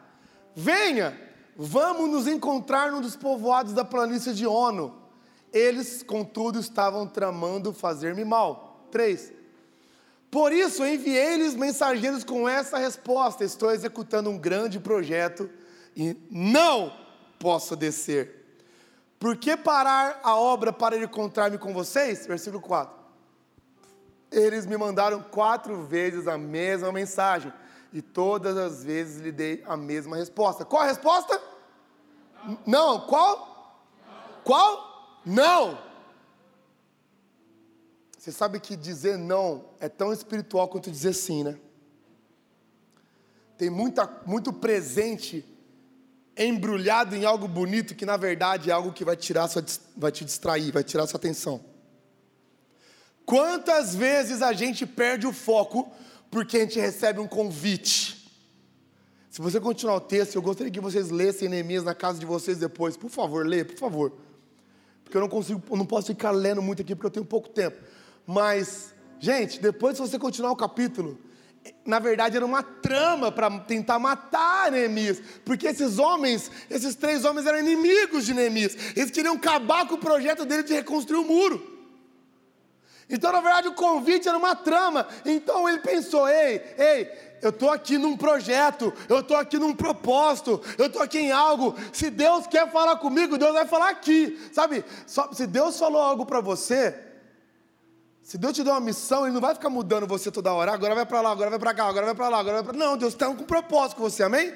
Venha, 0.56 1.20
vamos 1.56 2.10
nos 2.10 2.28
encontrar 2.28 2.92
num 2.92 3.02
dos 3.02 3.16
povoados 3.16 3.74
da 3.74 3.86
planície 3.86 4.34
de 4.34 4.48
Ono. 4.48 5.04
Eles, 5.54 6.04
contudo, 6.04 6.60
estavam 6.60 7.08
tramando 7.08 7.72
fazer-me 7.72 8.26
mal. 8.26 8.88
3. 8.92 9.34
Por 10.32 10.52
isso 10.52 10.86
enviei-lhes 10.86 11.56
mensageiros 11.56 12.24
com 12.24 12.48
essa 12.48 12.78
resposta: 12.78 13.44
Estou 13.44 13.72
executando 13.72 14.30
um 14.30 14.38
grande 14.38 14.80
projeto 14.80 15.50
e 15.96 16.18
não 16.30 16.94
posso 17.40 17.76
descer. 17.76 18.44
Por 19.18 19.38
que 19.38 19.56
parar 19.56 20.20
a 20.24 20.36
obra 20.36 20.74
para 20.74 20.98
encontrar-me 20.98 21.58
com 21.58 21.74
vocês? 21.74 22.28
Versículo 22.28 22.62
4. 22.62 23.05
Eles 24.32 24.66
me 24.66 24.78
mandaram 24.78 25.22
quatro 25.22 25.84
vezes 25.84 26.28
a 26.28 26.38
mesma 26.38 26.92
mensagem 26.92 27.52
e 27.94 28.02
todas 28.02 28.58
as 28.58 28.84
vezes 28.84 29.22
lhe 29.22 29.32
dei 29.32 29.64
a 29.66 29.78
mesma 29.78 30.18
resposta. 30.18 30.66
Qual 30.66 30.82
a 30.82 30.86
resposta? 30.86 31.42
Não. 32.44 32.60
não. 32.66 33.08
Qual? 33.08 33.86
Não. 34.06 34.44
Qual? 34.44 35.22
Não. 35.26 35.78
Você 38.18 38.32
sabe 38.32 38.60
que 38.60 38.76
dizer 38.76 39.18
não 39.18 39.66
é 39.80 39.88
tão 39.88 40.12
espiritual 40.12 40.68
quanto 40.68 40.90
dizer 40.90 41.14
sim, 41.14 41.44
né? 41.44 41.60
Tem 43.58 43.70
muita, 43.70 44.22
muito 44.26 44.52
presente 44.52 45.46
embrulhado 46.38 47.16
em 47.16 47.24
algo 47.24 47.48
bonito 47.48 47.96
que 47.96 48.06
na 48.06 48.18
verdade 48.18 48.70
é 48.70 48.74
algo 48.74 48.92
que 48.92 49.06
vai 49.06 49.16
tirar 49.16 49.48
sua, 49.48 49.64
vai 49.96 50.12
te 50.12 50.26
distrair, 50.26 50.72
vai 50.72 50.84
tirar 50.84 51.08
sua 51.08 51.18
atenção. 51.18 51.64
Quantas 53.26 53.96
vezes 53.96 54.42
a 54.42 54.54
gente 54.54 54.86
perde 54.86 55.26
o 55.26 55.34
foco 55.34 55.92
porque 56.30 56.58
a 56.58 56.60
gente 56.62 56.80
recebe 56.80 57.20
um 57.20 57.28
convite? 57.28 58.30
Se 59.30 59.42
você 59.42 59.60
continuar 59.60 59.96
o 59.96 60.02
texto, 60.02 60.36
eu 60.36 60.42
gostaria 60.42 60.72
que 60.72 60.80
vocês 60.80 61.10
lessem 61.10 61.50
Neemias 61.50 61.84
na 61.84 61.94
casa 61.94 62.20
de 62.20 62.26
vocês 62.26 62.58
depois. 62.58 62.96
Por 62.96 63.10
favor, 63.10 63.46
lê, 63.46 63.66
por 63.66 63.78
favor. 63.78 64.14
Porque 65.04 65.18
eu 65.18 65.22
não 65.22 65.28
consigo, 65.28 65.62
eu 65.70 65.76
não 65.76 65.86
posso 65.86 66.08
ficar 66.08 66.32
lendo 66.32 66.62
muito 66.62 66.82
aqui 66.82 66.96
porque 66.96 67.08
eu 67.08 67.12
tenho 67.12 67.26
pouco 67.26 67.50
tempo. 67.50 67.78
Mas, 68.26 68.94
gente, 69.20 69.60
depois 69.60 69.98
se 69.98 70.02
você 70.02 70.18
continuar 70.18 70.52
o 70.52 70.56
capítulo, 70.56 71.20
na 71.86 72.00
verdade 72.00 72.38
era 72.38 72.46
uma 72.46 72.64
trama 72.64 73.32
para 73.32 73.60
tentar 73.60 74.00
matar 74.00 74.72
Neemias, 74.72 75.22
porque 75.44 75.68
esses 75.68 75.98
homens, 75.98 76.50
esses 76.70 76.96
três 76.96 77.26
homens 77.26 77.46
eram 77.46 77.60
inimigos 77.60 78.26
de 78.26 78.34
Neemias, 78.34 78.78
eles 78.96 79.12
queriam 79.12 79.36
acabar 79.36 79.88
com 79.88 79.96
o 79.96 80.00
projeto 80.00 80.46
dele 80.46 80.64
de 80.64 80.74
reconstruir 80.74 81.20
o 81.20 81.26
muro. 81.26 81.75
Então, 83.10 83.32
na 83.32 83.40
verdade, 83.40 83.68
o 83.68 83.74
convite 83.74 84.28
era 84.28 84.38
uma 84.38 84.56
trama. 84.56 85.08
Então 85.26 85.70
ele 85.70 85.80
pensou: 85.80 86.28
ei, 86.28 86.62
ei, 86.78 87.12
eu 87.42 87.50
estou 87.50 87.70
aqui 87.70 87.98
num 87.98 88.18
projeto, 88.18 88.92
eu 89.08 89.20
estou 89.20 89.38
aqui 89.38 89.60
num 89.60 89.76
propósito, 89.76 90.62
eu 90.78 90.88
estou 90.88 91.02
aqui 91.02 91.20
em 91.20 91.32
algo. 91.32 91.76
Se 91.94 92.10
Deus 92.10 92.48
quer 92.48 92.72
falar 92.72 92.98
comigo, 92.98 93.38
Deus 93.38 93.54
vai 93.54 93.66
falar 93.66 93.90
aqui, 93.90 94.40
sabe? 94.52 94.84
Se 95.32 95.46
Deus 95.46 95.78
falou 95.78 96.02
algo 96.02 96.26
para 96.26 96.42
você, 96.42 97.00
se 98.24 98.40
Deus 98.40 98.54
te 98.54 98.64
deu 98.64 98.74
uma 98.74 98.80
missão, 98.80 99.26
Ele 99.26 99.34
não 99.34 99.42
vai 99.42 99.54
ficar 99.54 99.70
mudando 99.70 100.08
você 100.08 100.32
toda 100.32 100.52
hora. 100.52 100.74
Agora 100.74 100.96
vai 100.96 101.06
para 101.06 101.22
lá, 101.22 101.32
agora 101.32 101.52
vai 101.52 101.60
para 101.60 101.74
cá, 101.76 101.86
agora 101.86 102.08
vai 102.08 102.16
para 102.16 102.30
lá, 102.30 102.40
agora 102.40 102.64
vai 102.64 102.74
para 102.74 102.78
Não, 102.78 102.98
Deus 102.98 103.14
está 103.14 103.28
com 103.28 103.34
um 103.34 103.46
propósito 103.46 103.98
com 103.98 104.04
você, 104.04 104.24
amém? 104.24 104.52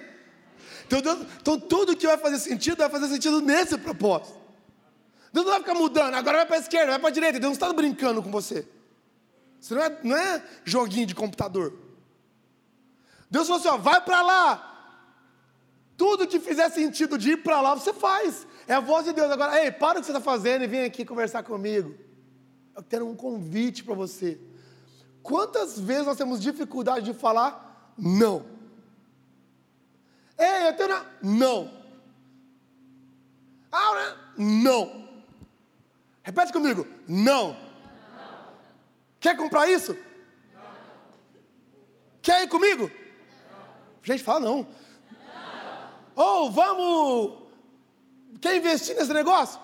Então, 0.88 0.99
Deus, 1.01 1.19
então 1.39 1.59
tudo 1.59 1.95
que 1.95 2.07
vai 2.07 2.17
fazer 2.17 2.39
sentido, 2.39 2.77
vai 2.77 2.89
fazer 2.89 3.07
sentido 3.09 3.41
nesse 3.41 3.77
propósito. 3.77 4.39
Deus 5.31 5.45
não 5.45 5.53
vai 5.53 5.61
ficar 5.61 5.75
mudando, 5.75 6.13
agora 6.15 6.37
vai 6.37 6.45
para 6.45 6.55
a 6.55 6.59
esquerda, 6.59 6.91
vai 6.91 6.99
para 6.99 7.09
a 7.09 7.11
direita. 7.11 7.39
Deus 7.39 7.57
não 7.57 7.67
está 7.67 7.73
brincando 7.73 8.21
com 8.23 8.31
você. 8.31 8.67
Isso 9.61 9.75
não 9.75 9.81
é, 9.81 9.99
não 10.03 10.17
é 10.17 10.43
joguinho 10.63 11.05
de 11.05 11.15
computador. 11.15 11.73
Deus 13.29 13.47
falou 13.47 13.59
assim: 13.59 13.69
ó, 13.69 13.77
vai 13.77 14.01
para 14.01 14.21
lá. 14.21 14.65
Tudo 15.95 16.27
que 16.27 16.39
fizer 16.39 16.69
sentido 16.69 17.17
de 17.17 17.31
ir 17.31 17.43
para 17.43 17.61
lá, 17.61 17.75
você 17.75 17.93
faz. 17.93 18.47
É 18.67 18.73
a 18.73 18.79
voz 18.79 19.05
de 19.05 19.13
Deus. 19.13 19.29
Agora, 19.29 19.63
ei, 19.63 19.71
para 19.71 19.99
o 19.99 20.01
que 20.01 20.05
você 20.05 20.11
está 20.11 20.21
fazendo 20.21 20.63
e 20.63 20.67
vem 20.67 20.83
aqui 20.83 21.03
conversar 21.03 21.43
comigo 21.43 22.09
eu 22.79 22.83
quero 22.83 23.07
um 23.07 23.15
convite 23.15 23.83
para 23.83 23.93
você. 23.93 24.39
Quantas 25.21 25.77
vezes 25.77 26.05
nós 26.05 26.17
temos 26.17 26.41
dificuldade 26.41 27.05
de 27.05 27.13
falar 27.13 27.93
não? 27.97 28.45
Ei, 30.37 30.69
eu 30.69 30.77
tenho. 30.77 31.05
Não. 31.21 31.69
Ah, 33.69 34.15
não. 34.37 35.08
Repete 36.29 36.53
comigo. 36.53 36.85
Não. 37.07 37.53
não. 37.53 37.57
Quer 39.19 39.35
comprar 39.35 39.67
isso? 39.67 39.97
Não. 40.53 40.61
Quer 42.21 42.43
ir 42.43 42.47
comigo? 42.47 42.83
Não. 42.83 43.65
Gente, 44.03 44.21
fala 44.21 44.39
não. 44.39 44.67
Ou 46.15 46.51
vamos. 46.51 47.49
Quer 48.39 48.57
investir 48.57 48.95
nesse 48.95 49.11
negócio? 49.11 49.59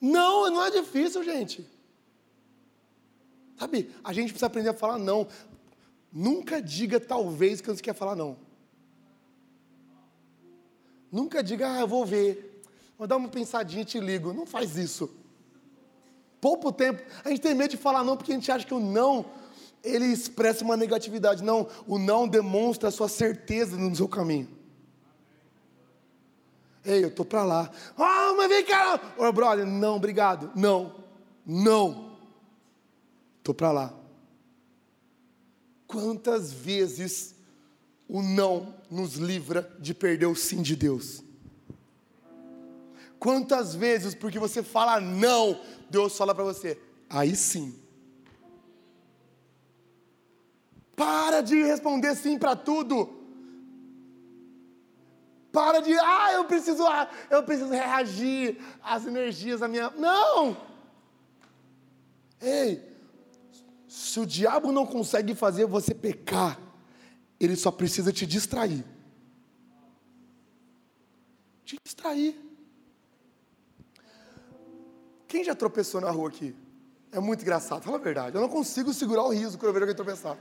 Não, 0.00 0.50
não 0.50 0.64
é 0.64 0.72
difícil, 0.72 1.22
gente. 1.22 1.64
Sabe, 3.56 3.94
a 4.02 4.12
gente 4.12 4.30
precisa 4.30 4.46
aprender 4.46 4.70
a 4.70 4.74
falar 4.74 4.98
não. 4.98 5.28
Nunca 6.12 6.60
diga 6.60 6.98
talvez 6.98 7.60
que 7.60 7.68
você 7.68 7.80
quer 7.80 7.94
falar 7.94 8.16
não. 8.16 8.36
Nunca 11.12 11.44
diga, 11.44 11.74
ah, 11.74 11.80
eu 11.80 11.86
vou 11.86 12.04
ver. 12.04 12.57
Vou 12.98 13.06
dar 13.06 13.16
uma 13.16 13.28
pensadinha 13.28 13.82
e 13.82 13.84
te 13.84 14.00
ligo. 14.00 14.32
Não 14.32 14.44
faz 14.44 14.76
isso. 14.76 15.08
Pouco 16.40 16.72
tempo. 16.72 17.00
A 17.24 17.28
gente 17.28 17.40
tem 17.40 17.54
medo 17.54 17.70
de 17.70 17.76
falar 17.76 18.02
não 18.02 18.16
porque 18.16 18.32
a 18.32 18.34
gente 18.34 18.50
acha 18.50 18.66
que 18.66 18.74
o 18.74 18.80
não 18.80 19.24
ele 19.82 20.06
expressa 20.06 20.64
uma 20.64 20.76
negatividade. 20.76 21.42
Não, 21.42 21.68
o 21.86 21.98
não 21.98 22.26
demonstra 22.26 22.88
a 22.88 22.92
sua 22.92 23.08
certeza 23.08 23.76
no 23.76 23.94
seu 23.94 24.08
caminho. 24.08 24.48
Ei, 26.84 27.04
eu 27.04 27.14
tô 27.14 27.24
para 27.24 27.44
lá. 27.44 27.70
Ah, 27.96 28.30
oh, 28.32 28.36
mas 28.36 28.48
vem 28.48 28.64
cá. 28.64 29.14
Ô, 29.16 29.24
oh, 29.24 29.32
brother, 29.32 29.66
não, 29.66 29.96
obrigado. 29.96 30.50
Não, 30.54 31.04
não. 31.46 32.16
Tô 33.42 33.52
para 33.52 33.70
lá. 33.70 33.94
Quantas 35.86 36.52
vezes 36.52 37.34
o 38.08 38.22
não 38.22 38.74
nos 38.90 39.14
livra 39.14 39.70
de 39.78 39.94
perder 39.94 40.26
o 40.26 40.34
sim 40.34 40.62
de 40.62 40.74
Deus? 40.74 41.22
Quantas 43.18 43.74
vezes, 43.74 44.14
porque 44.14 44.38
você 44.38 44.62
fala 44.62 45.00
não, 45.00 45.60
Deus 45.90 46.16
fala 46.16 46.34
para 46.34 46.44
você, 46.44 46.80
aí 47.08 47.34
sim. 47.34 47.74
Para 50.94 51.40
de 51.40 51.62
responder 51.62 52.14
sim 52.16 52.38
para 52.38 52.54
tudo. 52.56 53.16
Para 55.50 55.80
de, 55.80 55.92
ah, 55.98 56.32
eu 56.34 56.44
preciso, 56.44 56.86
ah, 56.86 57.08
eu 57.30 57.42
preciso 57.42 57.70
reagir 57.70 58.60
às 58.82 59.06
energias 59.06 59.60
da 59.60 59.68
minha. 59.68 59.90
Não! 59.90 60.56
Ei, 62.40 62.84
se 63.88 64.20
o 64.20 64.26
diabo 64.26 64.70
não 64.70 64.86
consegue 64.86 65.34
fazer 65.34 65.66
você 65.66 65.94
pecar, 65.94 66.60
ele 67.40 67.56
só 67.56 67.70
precisa 67.70 68.12
te 68.12 68.26
distrair. 68.26 68.84
Te 71.64 71.76
distrair. 71.84 72.47
Quem 75.28 75.44
já 75.44 75.54
tropeçou 75.54 76.00
na 76.00 76.10
rua 76.10 76.30
aqui? 76.30 76.56
É 77.12 77.20
muito 77.20 77.42
engraçado, 77.42 77.82
fala 77.82 77.98
a 77.98 78.00
verdade. 78.00 78.34
Eu 78.34 78.40
não 78.40 78.48
consigo 78.48 78.94
segurar 78.94 79.24
o 79.24 79.28
riso 79.28 79.58
quando 79.58 79.68
eu 79.68 79.72
vejo 79.74 79.84
alguém 79.84 79.94
tropeçar. 79.94 80.38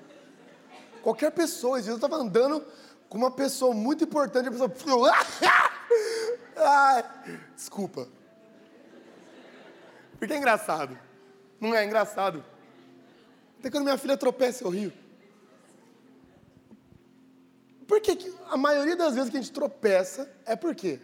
Qualquer 1.03 1.31
pessoa, 1.31 1.79
eu 1.79 1.95
estava 1.95 2.15
andando 2.15 2.65
com 3.09 3.17
uma 3.17 3.31
pessoa 3.31 3.73
muito 3.73 4.05
importante, 4.05 4.47
a 4.47 4.51
pessoa. 4.51 4.71
Desculpa. 7.53 8.07
Porque 10.17 10.33
é 10.33 10.37
engraçado. 10.37 10.97
Não 11.59 11.75
é 11.75 11.85
engraçado. 11.85 12.43
Até 13.59 13.69
quando 13.69 13.83
minha 13.83 13.97
filha 13.97 14.15
tropeça, 14.15 14.63
eu 14.63 14.69
rio. 14.69 14.93
Por 17.87 18.01
que 18.01 18.33
a 18.49 18.57
maioria 18.57 18.95
das 18.95 19.15
vezes 19.15 19.29
que 19.29 19.37
a 19.37 19.41
gente 19.41 19.53
tropeça 19.53 20.29
é 20.45 20.55
por 20.55 20.75
quê? 20.75 20.99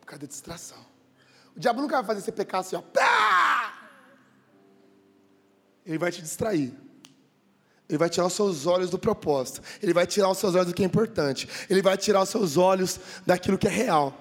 Por 0.00 0.06
causa 0.06 0.20
da 0.20 0.26
distração. 0.26 0.91
O 1.56 1.60
diabo 1.60 1.80
nunca 1.80 1.96
vai 1.96 2.04
fazer 2.04 2.20
você 2.22 2.32
pecar 2.32 2.60
assim, 2.60 2.76
ó. 2.76 2.82
Ele 5.84 5.98
vai 5.98 6.10
te 6.10 6.22
distrair. 6.22 6.74
Ele 7.88 7.98
vai 7.98 8.08
tirar 8.08 8.26
os 8.26 8.32
seus 8.32 8.66
olhos 8.66 8.90
do 8.90 8.98
propósito. 8.98 9.60
Ele 9.82 9.92
vai 9.92 10.06
tirar 10.06 10.30
os 10.30 10.38
seus 10.38 10.54
olhos 10.54 10.68
do 10.68 10.74
que 10.74 10.82
é 10.82 10.86
importante. 10.86 11.48
Ele 11.68 11.82
vai 11.82 11.96
tirar 11.96 12.22
os 12.22 12.28
seus 12.28 12.56
olhos 12.56 12.98
daquilo 13.26 13.58
que 13.58 13.66
é 13.66 13.70
real. 13.70 14.18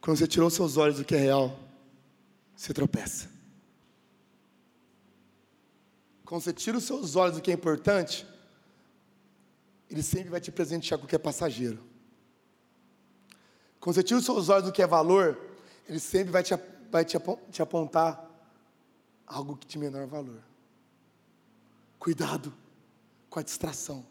Quando 0.00 0.16
você 0.16 0.26
tirou 0.26 0.48
os 0.48 0.54
seus 0.54 0.76
olhos 0.76 0.96
do 0.96 1.04
que 1.04 1.14
é 1.14 1.18
real, 1.18 1.58
você 2.56 2.72
tropeça. 2.72 3.28
Quando 6.24 6.42
você 6.42 6.52
tira 6.52 6.78
os 6.78 6.84
seus 6.84 7.16
olhos 7.16 7.36
do 7.36 7.42
que 7.42 7.50
é 7.50 7.54
importante, 7.54 8.26
ele 9.90 10.02
sempre 10.02 10.30
vai 10.30 10.40
te 10.40 10.50
presentear 10.50 10.98
com 10.98 11.04
o 11.04 11.08
que 11.08 11.14
é 11.14 11.18
passageiro. 11.18 11.82
Quando 13.78 13.96
você 13.96 14.02
tira 14.02 14.18
os 14.18 14.24
seus 14.24 14.48
olhos 14.48 14.64
do 14.64 14.72
que 14.72 14.82
é 14.82 14.86
valor, 14.86 15.38
ele 15.88 16.00
sempre 16.00 16.30
vai 16.30 16.42
te, 16.42 16.54
vai 16.90 17.04
te, 17.04 17.16
te 17.50 17.62
apontar 17.62 18.30
algo 19.26 19.56
que 19.56 19.66
de 19.66 19.78
menor 19.78 20.06
valor. 20.06 20.42
Cuidado 21.98 22.54
com 23.28 23.38
a 23.38 23.42
distração. 23.42 24.04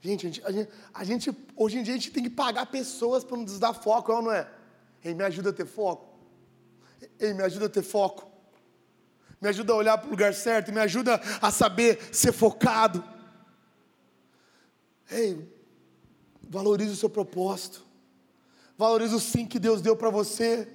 Gente, 0.00 0.26
a 0.26 0.30
gente, 0.30 0.44
a 0.44 0.52
gente, 0.52 0.70
a 0.94 1.04
gente 1.04 1.52
hoje 1.56 1.78
em 1.78 1.82
dia 1.82 1.94
a 1.94 1.96
gente 1.96 2.10
tem 2.10 2.22
que 2.22 2.30
pagar 2.30 2.66
pessoas 2.66 3.24
para 3.24 3.36
nos 3.36 3.58
dar 3.58 3.74
foco, 3.74 4.12
ou 4.12 4.22
não 4.22 4.32
é? 4.32 4.48
Ei, 5.04 5.14
me 5.14 5.24
ajuda 5.24 5.50
a 5.50 5.52
ter 5.52 5.66
foco. 5.66 6.06
Ei, 7.18 7.32
me 7.32 7.42
ajuda 7.42 7.66
a 7.66 7.68
ter 7.68 7.82
foco. 7.82 8.30
Me 9.40 9.48
ajuda 9.48 9.72
a 9.72 9.76
olhar 9.76 9.98
para 9.98 10.08
o 10.08 10.10
lugar 10.10 10.34
certo, 10.34 10.72
me 10.72 10.80
ajuda 10.80 11.20
a 11.40 11.50
saber 11.50 12.14
ser 12.14 12.32
focado. 12.32 13.04
Ei, 15.10 15.48
valorize 16.48 16.92
o 16.92 16.96
seu 16.96 17.10
propósito. 17.10 17.85
Valorize 18.76 19.14
o 19.14 19.20
sim 19.20 19.46
que 19.46 19.58
Deus 19.58 19.80
deu 19.80 19.96
para 19.96 20.10
você. 20.10 20.68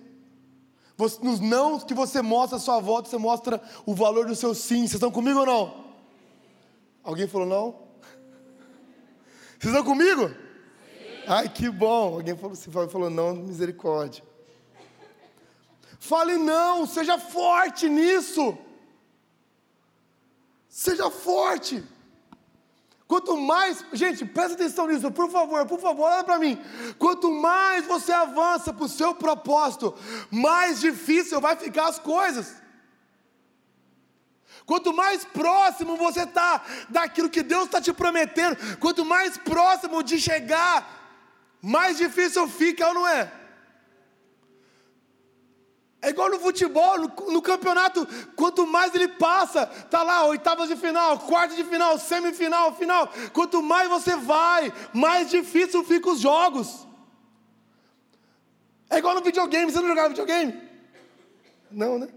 Nos 1.22 1.40
não 1.40 1.80
que 1.80 1.94
você 1.94 2.22
mostra 2.22 2.58
a 2.58 2.60
sua 2.60 2.80
volta, 2.80 3.10
você 3.10 3.18
mostra 3.18 3.62
o 3.86 3.94
valor 3.94 4.26
do 4.28 4.36
seu 4.36 4.54
sim. 4.54 4.82
Vocês 4.82 4.94
estão 4.94 5.12
comigo 5.12 5.40
ou 5.40 5.46
não? 5.46 5.86
Alguém 7.04 7.28
falou 7.28 7.48
não? 7.48 7.72
Vocês 9.60 9.74
estão 9.74 9.84
comigo? 9.84 10.30
Sim. 10.30 10.36
Ai, 11.28 11.50
que 11.50 11.70
bom. 11.70 12.16
Alguém 12.16 12.36
falou, 12.36 12.90
falou 12.90 13.10
não, 13.10 13.34
misericórdia. 13.34 14.24
Fale 16.00 16.38
não, 16.38 16.88
seja 16.88 17.20
forte 17.20 17.88
nisso. 17.88 18.58
Seja 20.68 21.12
forte. 21.12 21.84
Quanto 23.12 23.36
mais, 23.36 23.84
gente, 23.92 24.24
presta 24.24 24.54
atenção 24.54 24.88
nisso, 24.88 25.12
por 25.12 25.30
favor, 25.30 25.66
por 25.66 25.82
favor, 25.82 26.04
olha 26.04 26.24
para 26.24 26.40
mim. 26.40 26.58
Quanto 26.98 27.30
mais 27.30 27.86
você 27.86 28.10
avança 28.10 28.72
para 28.72 28.86
o 28.86 28.88
seu 28.88 29.14
propósito, 29.14 29.94
mais 30.32 30.80
difícil 30.80 31.42
vai 31.42 31.58
ficar 31.58 31.90
as 31.90 32.00
coisas. 32.00 32.56
Quanto 34.66 34.94
mais 34.94 35.26
próximo 35.26 35.98
você 35.98 36.22
está 36.22 36.64
daquilo 36.88 37.30
que 37.30 37.44
Deus 37.44 37.66
está 37.66 37.82
te 37.82 37.92
prometendo, 37.92 38.56
quanto 38.78 39.04
mais 39.04 39.38
próximo 39.38 40.02
de 40.02 40.18
chegar, 40.18 40.88
mais 41.62 41.98
difícil 41.98 42.48
fica, 42.48 42.88
ou 42.88 42.94
não 42.94 43.06
é? 43.06 43.30
É 46.02 46.10
igual 46.10 46.32
no 46.32 46.40
futebol, 46.40 46.98
no, 46.98 47.08
no, 47.32 47.42
campeonato, 47.44 48.08
quanto 48.36 48.66
mais 48.66 48.94
ele 48.96 49.08
passa, 49.08 49.68
tá 49.68 50.02
lá, 50.02 50.26
oitavas 50.26 50.68
de 50.68 50.76
final, 50.76 51.20
quartas 51.20 51.56
de 51.56 51.64
final, 51.64 52.00
semifinal, 52.00 52.76
final. 52.76 53.08
Quanto 53.32 53.62
mais 53.62 53.88
você 53.88 54.16
vai, 54.16 54.74
mais 54.92 55.30
difícil 55.30 55.84
ficam 55.84 56.14
os 56.14 56.20
jogos. 56.20 56.88
É 58.90 58.98
igual 58.98 59.14
no 59.14 59.22
videogame, 59.22 59.72
você 59.72 59.80
não 59.80 59.88
jogava 59.88 60.10
videogame? 60.10 60.60
Não, 61.70 62.00
né? 62.00 62.08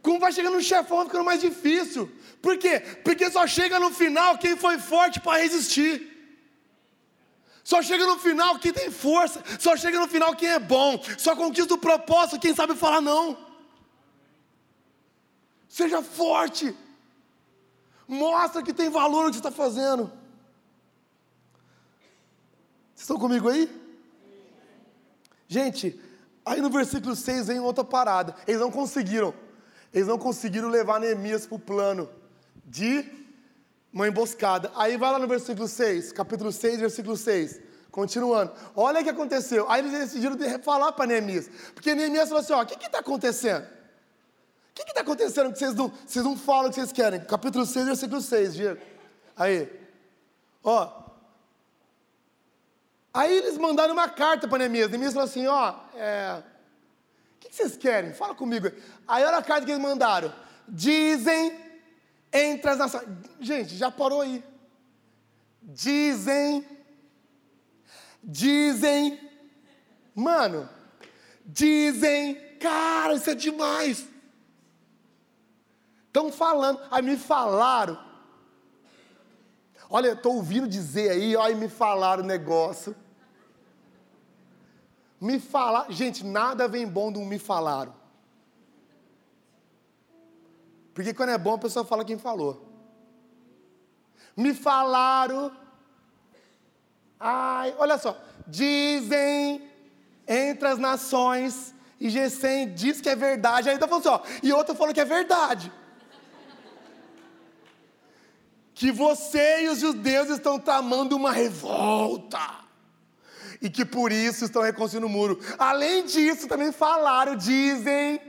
Como 0.00 0.18
vai 0.18 0.32
chegando 0.32 0.54
no 0.54 0.62
chefão, 0.62 1.04
ficando 1.04 1.24
mais 1.24 1.42
difícil. 1.42 2.10
Por 2.40 2.56
quê? 2.56 2.80
Porque 3.04 3.30
só 3.30 3.46
chega 3.46 3.78
no 3.78 3.90
final 3.90 4.38
quem 4.38 4.56
foi 4.56 4.78
forte 4.78 5.20
para 5.20 5.42
resistir. 5.42 6.07
Só 7.68 7.82
chega 7.82 8.06
no 8.06 8.18
final 8.18 8.58
quem 8.58 8.72
tem 8.72 8.90
força. 8.90 9.44
Só 9.60 9.76
chega 9.76 10.00
no 10.00 10.08
final 10.08 10.34
quem 10.34 10.48
é 10.48 10.58
bom. 10.58 10.98
Só 11.18 11.36
conquista 11.36 11.74
o 11.74 11.78
propósito 11.78 12.40
quem 12.40 12.54
sabe 12.54 12.74
falar 12.74 13.02
não. 13.02 13.36
Seja 15.68 16.02
forte. 16.02 16.74
Mostra 18.08 18.62
que 18.62 18.72
tem 18.72 18.88
valor 18.88 19.24
no 19.24 19.30
que 19.32 19.36
está 19.36 19.50
fazendo. 19.50 20.10
Vocês 22.94 23.02
estão 23.02 23.18
comigo 23.18 23.50
aí? 23.50 23.68
Gente, 25.46 26.00
aí 26.46 26.62
no 26.62 26.70
versículo 26.70 27.14
6 27.14 27.48
vem 27.48 27.60
outra 27.60 27.84
parada. 27.84 28.34
Eles 28.46 28.62
não 28.62 28.70
conseguiram. 28.70 29.34
Eles 29.92 30.08
não 30.08 30.16
conseguiram 30.16 30.70
levar 30.70 31.00
Neemias 31.00 31.46
para 31.46 31.56
o 31.56 31.58
plano 31.58 32.08
de 32.64 33.17
uma 33.92 34.06
emboscada. 34.06 34.70
Aí 34.74 34.96
vai 34.96 35.10
lá 35.12 35.18
no 35.18 35.26
versículo 35.26 35.66
6, 35.66 36.12
capítulo 36.12 36.52
6, 36.52 36.80
versículo 36.80 37.16
6. 37.16 37.60
Continuando. 37.90 38.52
Olha 38.76 39.00
o 39.00 39.04
que 39.04 39.10
aconteceu. 39.10 39.68
Aí 39.68 39.80
eles 39.80 39.92
decidiram 39.92 40.36
falar 40.62 40.92
para 40.92 41.06
Neemias. 41.06 41.50
Porque 41.74 41.94
Neemias 41.94 42.28
falou 42.28 42.42
assim: 42.42 42.52
ó, 42.52 42.62
o 42.62 42.66
que 42.66 42.74
está 42.74 42.98
acontecendo? 42.98 43.64
O 43.64 44.74
que 44.74 44.82
está 44.82 45.00
acontecendo 45.00 45.52
que 45.52 45.58
vocês 45.58 45.74
não, 45.74 45.92
vocês 46.06 46.24
não 46.24 46.36
falam 46.36 46.66
o 46.66 46.68
que 46.68 46.76
vocês 46.76 46.92
querem? 46.92 47.20
Capítulo 47.20 47.66
6, 47.66 47.86
versículo 47.86 48.20
6, 48.20 48.54
Diego. 48.54 48.80
Aí. 49.36 49.68
Ó. 50.62 51.08
Aí 53.12 53.36
eles 53.36 53.58
mandaram 53.58 53.94
uma 53.94 54.08
carta 54.08 54.46
para 54.46 54.58
Neemias. 54.58 54.90
Neemias 54.90 55.14
falou 55.14 55.26
assim: 55.26 55.46
ó, 55.46 55.74
é, 55.96 56.42
o 57.36 57.40
que 57.40 57.52
vocês 57.52 57.76
querem? 57.76 58.12
Fala 58.12 58.34
comigo. 58.34 58.70
Aí 59.08 59.24
olha 59.24 59.38
a 59.38 59.42
carta 59.42 59.64
que 59.64 59.72
eles 59.72 59.82
mandaram. 59.82 60.32
Dizem 60.68 61.67
entre 62.32 62.70
as 62.70 62.78
nações. 62.78 63.08
Gente, 63.40 63.76
já 63.76 63.90
parou 63.90 64.20
aí. 64.20 64.44
Dizem. 65.62 66.66
Dizem. 68.22 69.18
Mano, 70.14 70.68
dizem. 71.44 72.34
Cara, 72.58 73.14
isso 73.14 73.30
é 73.30 73.34
demais. 73.34 74.06
Estão 76.06 76.32
falando. 76.32 76.80
Aí 76.90 77.02
me 77.02 77.16
falaram. 77.16 78.08
Olha, 79.90 80.12
estou 80.12 80.36
ouvindo 80.36 80.68
dizer 80.68 81.10
aí, 81.10 81.34
olha, 81.34 81.56
me 81.56 81.68
falaram 81.68 82.22
o 82.22 82.26
negócio. 82.26 82.94
Me 85.20 85.40
falar, 85.40 85.90
gente, 85.90 86.24
nada 86.24 86.68
vem 86.68 86.86
bom 86.86 87.10
do 87.10 87.20
me 87.20 87.38
falaram. 87.38 87.97
Porque 90.98 91.14
quando 91.14 91.28
é 91.28 91.38
bom 91.38 91.54
a 91.54 91.58
pessoa 91.58 91.84
fala 91.84 92.04
quem 92.04 92.18
falou. 92.18 92.60
Me 94.36 94.52
falaram. 94.52 95.56
Ai, 97.20 97.72
olha 97.78 97.96
só. 97.96 98.20
Dizem 98.48 99.62
entre 100.26 100.66
as 100.66 100.76
nações. 100.76 101.72
E 102.00 102.10
Gesem 102.10 102.74
diz 102.74 103.00
que 103.00 103.08
é 103.08 103.14
verdade. 103.14 103.68
Aí 103.68 103.76
está 103.76 103.86
falando 103.86 104.08
assim, 104.08 104.16
ó. 104.16 104.38
E 104.42 104.52
outro 104.52 104.74
falou 104.74 104.92
que 104.92 105.00
é 105.00 105.04
verdade. 105.04 105.72
Que 108.74 108.90
você 108.90 109.66
e 109.66 109.68
os 109.68 109.78
judeus 109.78 110.28
estão 110.30 110.58
tramando 110.58 111.14
uma 111.14 111.30
revolta. 111.30 112.40
E 113.62 113.70
que 113.70 113.84
por 113.84 114.10
isso 114.10 114.44
estão 114.44 114.62
reconstruindo 114.62 115.06
o 115.06 115.10
muro. 115.10 115.38
Além 115.60 116.06
disso, 116.06 116.48
também 116.48 116.72
falaram, 116.72 117.36
dizem 117.36 118.27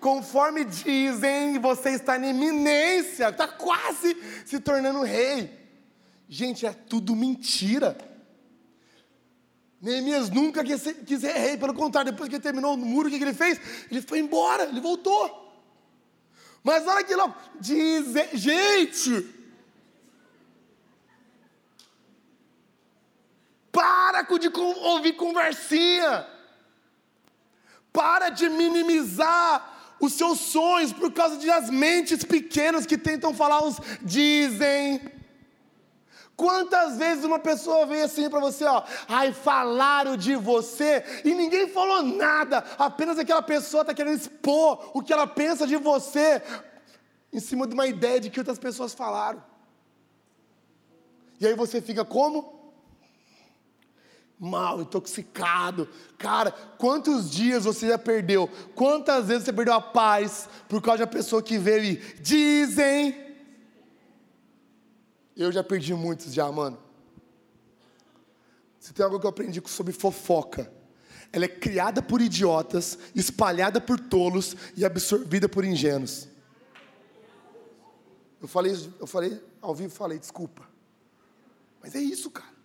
conforme 0.00 0.64
dizem, 0.64 1.58
você 1.58 1.90
está 1.90 2.18
em 2.18 2.30
iminência, 2.30 3.28
está 3.28 3.46
quase 3.48 4.16
se 4.44 4.58
tornando 4.60 5.02
rei. 5.02 5.56
Gente, 6.28 6.66
é 6.66 6.72
tudo 6.72 7.16
mentira. 7.16 7.96
Neemias 9.80 10.28
nunca 10.28 10.64
quis 10.64 10.82
ser, 10.82 10.94
quis 11.04 11.20
ser 11.20 11.32
rei, 11.32 11.56
pelo 11.56 11.72
contrário, 11.72 12.10
depois 12.10 12.28
que 12.28 12.34
ele 12.34 12.42
terminou 12.42 12.74
o 12.74 12.76
muro, 12.76 13.08
o 13.08 13.10
que 13.10 13.16
ele 13.16 13.32
fez? 13.32 13.60
Ele 13.90 14.02
foi 14.02 14.18
embora, 14.18 14.64
ele 14.64 14.80
voltou. 14.80 15.46
Mas 16.62 16.86
olha 16.86 17.04
que 17.04 17.14
louco, 17.14 17.38
dizem, 17.60 18.36
gente, 18.36 19.34
para 23.70 24.22
de 24.22 24.48
ouvir 24.58 25.12
conversinha, 25.12 26.26
para 27.92 28.30
de 28.30 28.48
minimizar 28.48 29.77
os 30.00 30.12
seus 30.12 30.38
sonhos 30.40 30.92
por 30.92 31.12
causa 31.12 31.36
de 31.36 31.50
as 31.50 31.70
mentes 31.70 32.24
pequenas 32.24 32.86
que 32.86 32.98
tentam 32.98 33.34
falar 33.34 33.64
os 33.64 33.78
dizem. 34.02 35.00
Quantas 36.36 36.98
vezes 36.98 37.24
uma 37.24 37.40
pessoa 37.40 37.84
veio 37.84 38.04
assim 38.04 38.30
para 38.30 38.38
você, 38.38 38.64
ó, 38.64 38.84
ai, 39.08 39.32
falaram 39.32 40.16
de 40.16 40.36
você 40.36 41.02
e 41.24 41.34
ninguém 41.34 41.66
falou 41.68 42.02
nada, 42.02 42.64
apenas 42.78 43.18
aquela 43.18 43.42
pessoa 43.42 43.80
está 43.80 43.92
querendo 43.92 44.18
expor 44.18 44.92
o 44.94 45.02
que 45.02 45.12
ela 45.12 45.26
pensa 45.26 45.66
de 45.66 45.76
você 45.76 46.40
em 47.32 47.40
cima 47.40 47.66
de 47.66 47.74
uma 47.74 47.88
ideia 47.88 48.20
de 48.20 48.30
que 48.30 48.38
outras 48.38 48.58
pessoas 48.58 48.94
falaram. 48.94 49.42
E 51.40 51.46
aí 51.46 51.54
você 51.54 51.80
fica 51.80 52.04
como? 52.04 52.57
Mal, 54.38 54.80
intoxicado. 54.80 55.88
Cara, 56.16 56.50
quantos 56.50 57.30
dias 57.30 57.64
você 57.64 57.88
já 57.88 57.98
perdeu? 57.98 58.48
Quantas 58.74 59.26
vezes 59.26 59.44
você 59.44 59.52
perdeu 59.52 59.74
a 59.74 59.80
paz 59.80 60.48
por 60.68 60.80
causa 60.80 61.04
da 61.04 61.06
pessoa 61.06 61.42
que 61.42 61.58
veio 61.58 61.84
e 61.84 61.96
dizem? 62.20 63.26
Eu 65.36 65.50
já 65.52 65.62
perdi 65.62 65.94
muitos 65.94 66.32
já, 66.32 66.50
mano. 66.50 66.78
Se 68.78 68.92
tem 68.92 69.04
algo 69.04 69.20
que 69.20 69.26
eu 69.26 69.30
aprendi 69.30 69.62
sobre 69.66 69.92
fofoca, 69.92 70.72
ela 71.32 71.44
é 71.44 71.48
criada 71.48 72.00
por 72.00 72.20
idiotas, 72.20 72.98
espalhada 73.14 73.80
por 73.80 74.00
tolos 74.00 74.56
e 74.76 74.84
absorvida 74.84 75.48
por 75.48 75.64
ingênuos. 75.64 76.28
Eu 78.40 78.48
falei, 78.48 78.72
eu 78.98 79.06
falei 79.06 79.42
ao 79.60 79.74
vivo, 79.74 79.92
falei, 79.92 80.18
desculpa. 80.18 80.66
Mas 81.82 81.94
é 81.94 82.00
isso, 82.00 82.30
cara. 82.30 82.57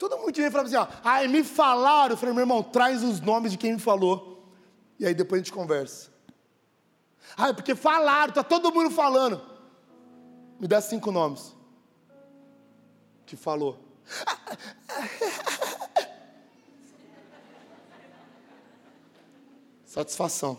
Todo 0.00 0.16
mundo 0.16 0.34
vem 0.34 0.50
falando 0.50 0.66
assim, 0.68 0.76
ó, 0.76 0.88
ai, 1.04 1.28
me 1.28 1.44
falaram. 1.44 2.14
Eu 2.14 2.16
falei, 2.16 2.34
meu 2.34 2.40
irmão, 2.40 2.62
traz 2.62 3.02
os 3.02 3.20
nomes 3.20 3.52
de 3.52 3.58
quem 3.58 3.74
me 3.74 3.78
falou. 3.78 4.50
E 4.98 5.04
aí 5.04 5.12
depois 5.12 5.42
a 5.42 5.44
gente 5.44 5.52
conversa. 5.52 6.08
Ah, 7.36 7.52
porque 7.52 7.74
falaram, 7.74 8.32
tá 8.32 8.42
todo 8.42 8.72
mundo 8.72 8.90
falando. 8.90 9.42
Me 10.58 10.66
dá 10.66 10.80
cinco 10.80 11.12
nomes. 11.12 11.54
Que 13.26 13.36
falou. 13.36 13.78
Satisfação. 19.84 20.58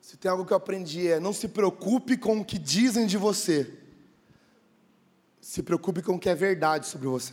Se 0.00 0.16
tem 0.16 0.30
algo 0.30 0.46
que 0.46 0.54
eu 0.54 0.56
aprendi 0.56 1.06
é 1.06 1.20
não 1.20 1.34
se 1.34 1.48
preocupe 1.48 2.16
com 2.16 2.40
o 2.40 2.44
que 2.44 2.58
dizem 2.58 3.06
de 3.06 3.18
você 3.18 3.84
se 5.46 5.62
preocupe 5.62 6.02
com 6.02 6.16
o 6.16 6.18
que 6.18 6.28
é 6.28 6.34
verdade 6.34 6.88
sobre 6.88 7.06
você. 7.06 7.32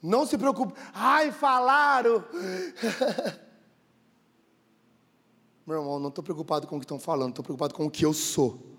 Não 0.00 0.24
se 0.24 0.38
preocupe. 0.38 0.80
Ai, 0.92 1.32
falaram. 1.32 2.24
Meu 5.66 5.78
irmão, 5.78 5.98
não 5.98 6.10
estou 6.10 6.22
preocupado 6.22 6.68
com 6.68 6.76
o 6.76 6.78
que 6.78 6.84
estão 6.84 7.00
falando, 7.00 7.30
estou 7.30 7.42
preocupado 7.42 7.74
com 7.74 7.84
o 7.84 7.90
que 7.90 8.04
eu 8.06 8.14
sou. 8.14 8.78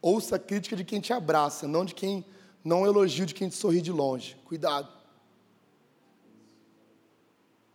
Ouça 0.00 0.36
a 0.36 0.38
crítica 0.38 0.74
de 0.74 0.82
quem 0.82 1.02
te 1.02 1.12
abraça, 1.12 1.68
não 1.68 1.84
de 1.84 1.94
quem 1.94 2.24
não 2.64 2.86
elogio 2.86 3.26
de 3.26 3.34
quem 3.34 3.50
te 3.50 3.56
sorri 3.56 3.82
de 3.82 3.92
longe. 3.92 4.36
Cuidado. 4.46 4.88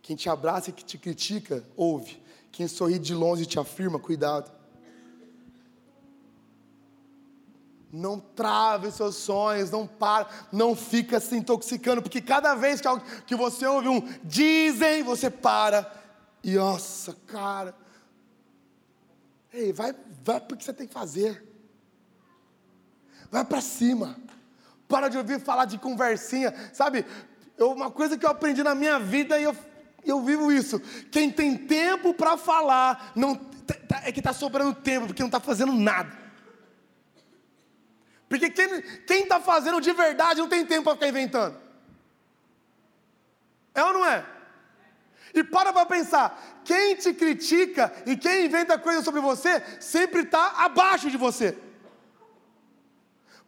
Quem 0.01 0.15
te 0.15 0.29
abraça 0.29 0.71
e 0.71 0.73
que 0.73 0.83
te 0.83 0.97
critica, 0.97 1.63
ouve. 1.77 2.19
Quem 2.51 2.67
sorri 2.67 2.97
de 2.97 3.13
longe 3.13 3.43
e 3.43 3.45
te 3.45 3.59
afirma, 3.59 3.99
cuidado. 3.99 4.64
Não 7.95 8.19
trave 8.19 8.91
seus 8.91 9.15
sonhos, 9.15 9.71
não 9.71 9.87
para, 9.87 10.27
não 10.51 10.75
fica 10.75 11.17
se 11.21 11.37
intoxicando, 11.37 12.01
porque 12.01 12.19
cada 12.19 12.53
vez 12.53 12.81
que, 12.81 12.87
que 13.25 13.35
você 13.35 13.65
ouve 13.65 13.87
um 13.87 14.01
dizem, 14.21 15.01
você 15.01 15.29
para 15.29 15.89
e 16.43 16.55
nossa, 16.55 17.15
cara. 17.25 17.73
Ei, 19.53 19.71
vai, 19.71 19.95
vai 20.23 20.41
porque 20.41 20.65
você 20.65 20.73
tem 20.73 20.85
que 20.85 20.93
fazer. 20.93 21.41
Vai 23.31 23.45
para 23.45 23.61
cima. 23.61 24.17
Para 24.87 25.07
de 25.07 25.17
ouvir 25.17 25.39
falar 25.39 25.63
de 25.63 25.77
conversinha, 25.77 26.53
sabe? 26.73 27.05
Eu, 27.57 27.71
uma 27.71 27.89
coisa 27.89 28.17
que 28.17 28.25
eu 28.25 28.29
aprendi 28.29 28.61
na 28.61 28.75
minha 28.75 28.99
vida 28.99 29.39
e 29.39 29.43
eu, 29.43 29.55
eu 30.03 30.21
vivo 30.21 30.51
isso. 30.51 30.79
Quem 31.09 31.31
tem 31.31 31.57
tempo 31.57 32.13
para 32.13 32.35
falar 32.35 33.13
não 33.15 33.39
é 34.03 34.11
que 34.11 34.19
está 34.19 34.33
sobrando 34.33 34.75
tempo 34.75 35.07
porque 35.07 35.23
não 35.23 35.29
está 35.29 35.39
fazendo 35.39 35.71
nada. 35.71 36.24
Porque 38.37 38.49
quem 39.07 39.23
está 39.23 39.39
fazendo 39.39 39.79
de 39.79 39.93
verdade 39.93 40.41
não 40.41 40.49
tem 40.49 40.65
tempo 40.65 40.83
para 40.83 40.93
ficar 40.93 41.07
inventando. 41.07 41.57
É 43.73 43.83
ou 43.83 43.93
não 43.93 44.05
é? 44.05 44.25
E 45.33 45.43
para 45.43 45.71
para 45.71 45.85
pensar, 45.85 46.61
quem 46.63 46.95
te 46.95 47.13
critica 47.13 47.93
e 48.05 48.15
quem 48.15 48.45
inventa 48.45 48.77
coisas 48.77 49.03
sobre 49.03 49.21
você 49.21 49.61
sempre 49.79 50.21
está 50.21 50.63
abaixo 50.65 51.09
de 51.09 51.17
você. 51.17 51.57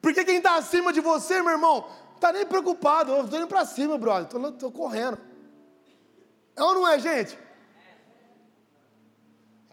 Porque 0.01 0.23
quem 0.23 0.37
está 0.37 0.55
acima 0.55 0.93
de 0.93 1.01
você, 1.01 1.41
meu 1.41 1.51
irmão, 1.51 1.89
está 2.15 2.31
nem 2.31 2.45
preocupado. 2.45 3.11
Eu 3.11 3.23
estou 3.23 3.39
indo 3.39 3.47
para 3.47 3.65
cima, 3.65 3.97
brother, 3.97 4.27
estou 4.49 4.71
correndo. 4.71 5.17
É 6.55 6.63
ou 6.63 6.75
não 6.75 6.87
é, 6.87 6.99
gente? 6.99 7.37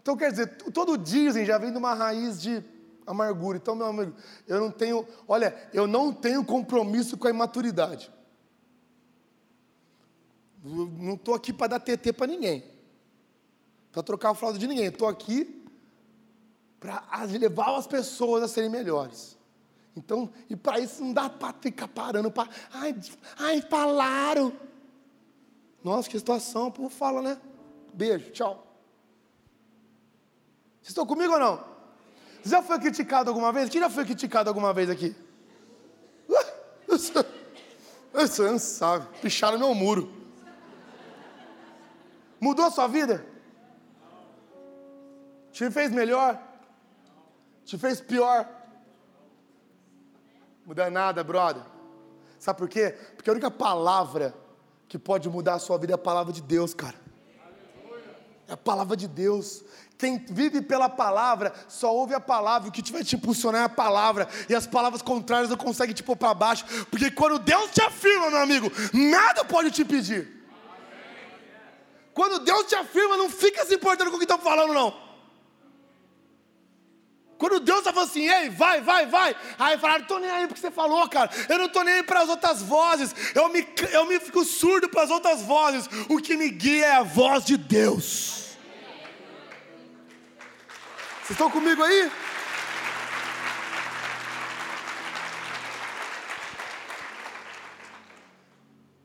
Então 0.01 0.15
quer 0.15 0.31
dizer, 0.31 0.47
todo 0.73 0.97
dizem 0.97 1.45
já 1.45 1.57
vem 1.57 1.71
de 1.71 1.77
uma 1.77 1.93
raiz 1.93 2.41
de 2.41 2.63
amargura. 3.05 3.57
Então, 3.57 3.75
meu 3.75 3.87
amigo, 3.87 4.13
eu 4.47 4.59
não 4.59 4.71
tenho, 4.71 5.07
olha, 5.27 5.55
eu 5.73 5.87
não 5.87 6.11
tenho 6.11 6.43
compromisso 6.43 7.17
com 7.17 7.27
a 7.27 7.29
imaturidade. 7.29 8.11
Eu 10.63 10.87
não 10.87 11.13
estou 11.13 11.35
aqui 11.35 11.53
para 11.53 11.77
dar 11.77 11.79
TT 11.79 12.13
para 12.13 12.27
ninguém, 12.27 12.63
para 13.91 14.01
trocar 14.01 14.31
a 14.31 14.35
fralda 14.35 14.57
de 14.57 14.67
ninguém. 14.67 14.85
Estou 14.85 15.07
aqui 15.07 15.63
para 16.79 17.23
levar 17.23 17.75
as 17.77 17.87
pessoas 17.87 18.43
a 18.43 18.47
serem 18.47 18.69
melhores. 18.69 19.37
Então, 19.95 20.29
e 20.49 20.55
para 20.55 20.79
isso 20.79 21.03
não 21.03 21.13
dá 21.13 21.29
para 21.29 21.53
ficar 21.53 21.87
parando 21.87 22.29
para, 22.29 22.49
ai, 22.73 22.95
ai, 23.37 23.61
falaram. 23.61 24.51
Nossa, 25.83 26.09
que 26.09 26.17
situação, 26.17 26.67
o 26.67 26.71
povo 26.71 26.89
fala, 26.89 27.21
né? 27.21 27.41
Beijo, 27.93 28.31
tchau. 28.31 28.65
Vocês 30.81 30.89
estão 30.89 31.05
comigo 31.05 31.33
ou 31.33 31.39
não? 31.39 31.74
Já 32.45 32.61
foi 32.61 32.79
criticado 32.79 33.29
alguma 33.29 33.51
vez? 33.51 33.69
Quem 33.69 33.81
já 33.81 33.89
foi 33.89 34.05
criticado 34.05 34.49
alguma 34.49 34.71
vez 34.71 34.87
aqui? 34.87 35.15
Você 38.13 38.43
não 38.43 38.59
sabe. 38.59 39.07
Picharam 39.19 39.57
meu 39.57 39.73
muro. 39.73 40.09
Mudou 42.39 42.65
a 42.65 42.71
sua 42.71 42.87
vida? 42.87 43.25
Te 45.51 45.71
fez 45.71 45.91
melhor? 45.91 46.39
Te 47.65 47.77
fez 47.77 47.99
pior? 47.99 48.47
Muda 50.65 50.89
nada, 50.89 51.23
brother. 51.23 51.63
Sabe 52.37 52.59
por 52.59 52.69
quê? 52.69 52.91
Porque 53.15 53.29
a 53.29 53.33
única 53.33 53.49
palavra 53.49 54.35
que 54.87 54.99
pode 54.99 55.27
mudar 55.29 55.55
a 55.55 55.59
sua 55.59 55.77
vida 55.79 55.93
é 55.93 55.95
a 55.95 55.97
palavra 55.97 56.31
de 56.31 56.43
Deus, 56.43 56.73
cara. 56.73 57.04
É 58.47 58.53
a 58.53 58.57
palavra 58.57 58.95
de 58.95 59.07
Deus. 59.07 59.63
Quem 59.97 60.17
vive 60.17 60.61
pela 60.61 60.89
palavra 60.89 61.53
só 61.67 61.93
ouve 61.93 62.13
a 62.13 62.19
palavra, 62.19 62.69
o 62.69 62.71
que 62.71 62.91
vai 62.91 63.03
te 63.03 63.15
impulsionar 63.15 63.61
é 63.61 63.65
a 63.65 63.69
palavra, 63.69 64.27
e 64.49 64.53
as 64.53 64.67
palavras 64.67 65.01
contrárias 65.01 65.49
não 65.49 65.57
conseguem 65.57 65.95
te 65.95 66.03
pôr 66.03 66.17
para 66.17 66.33
baixo, 66.33 66.65
porque 66.91 67.09
quando 67.09 67.39
Deus 67.39 67.71
te 67.71 67.81
afirma, 67.81 68.29
meu 68.29 68.39
amigo, 68.39 68.69
nada 68.93 69.45
pode 69.45 69.71
te 69.71 69.83
impedir. 69.83 70.45
Quando 72.13 72.39
Deus 72.39 72.65
te 72.65 72.75
afirma, 72.75 73.17
não 73.17 73.29
fica 73.29 73.65
se 73.65 73.75
importando 73.75 74.09
com 74.09 74.17
o 74.17 74.19
que 74.19 74.25
estão 74.25 74.39
falando, 74.39 74.73
não. 74.73 75.04
Quando 77.37 77.59
Deus 77.59 77.79
está 77.79 77.91
falando 77.91 78.09
assim, 78.09 78.27
ei, 78.29 78.49
vai, 78.49 78.81
vai, 78.81 79.05
vai. 79.07 79.35
Aí 79.59 79.77
falaram, 79.77 79.99
não 79.99 80.03
estou 80.05 80.19
nem 80.19 80.29
aí 80.29 80.47
porque 80.47 80.61
você 80.61 80.71
falou, 80.71 81.07
cara. 81.09 81.29
Eu 81.49 81.57
não 81.57 81.65
estou 81.65 81.83
nem 81.83 81.95
aí 81.95 82.03
para 82.03 82.21
as 82.21 82.29
outras 82.29 82.61
vozes. 82.61 83.13
Eu 83.35 83.49
me, 83.49 83.67
eu 83.91 84.05
me 84.05 84.19
fico 84.19 84.45
surdo 84.45 84.87
para 84.87 85.03
as 85.03 85.09
outras 85.09 85.41
vozes. 85.41 85.89
O 86.09 86.17
que 86.17 86.37
me 86.37 86.49
guia 86.49 86.85
é 86.85 86.91
a 86.93 87.03
voz 87.03 87.43
de 87.43 87.57
Deus. 87.57 88.55
Vocês 91.23 91.31
estão 91.31 91.51
comigo 91.51 91.83
aí? 91.83 92.11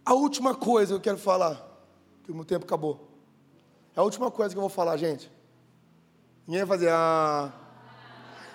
A 0.04 0.14
última 0.14 0.54
coisa 0.54 0.92
que 0.92 0.96
eu 0.96 1.00
quero 1.00 1.18
falar, 1.18 1.56
que 2.24 2.30
o 2.30 2.34
meu 2.34 2.44
tempo 2.44 2.64
acabou. 2.64 3.08
É 3.96 4.00
a 4.00 4.02
última 4.02 4.30
coisa 4.30 4.54
que 4.54 4.58
eu 4.58 4.62
vou 4.62 4.70
falar, 4.70 4.96
gente. 4.96 5.30
Ninguém 6.46 6.64
vai 6.64 6.78
fazer, 6.78 6.90
ah. 6.92 7.52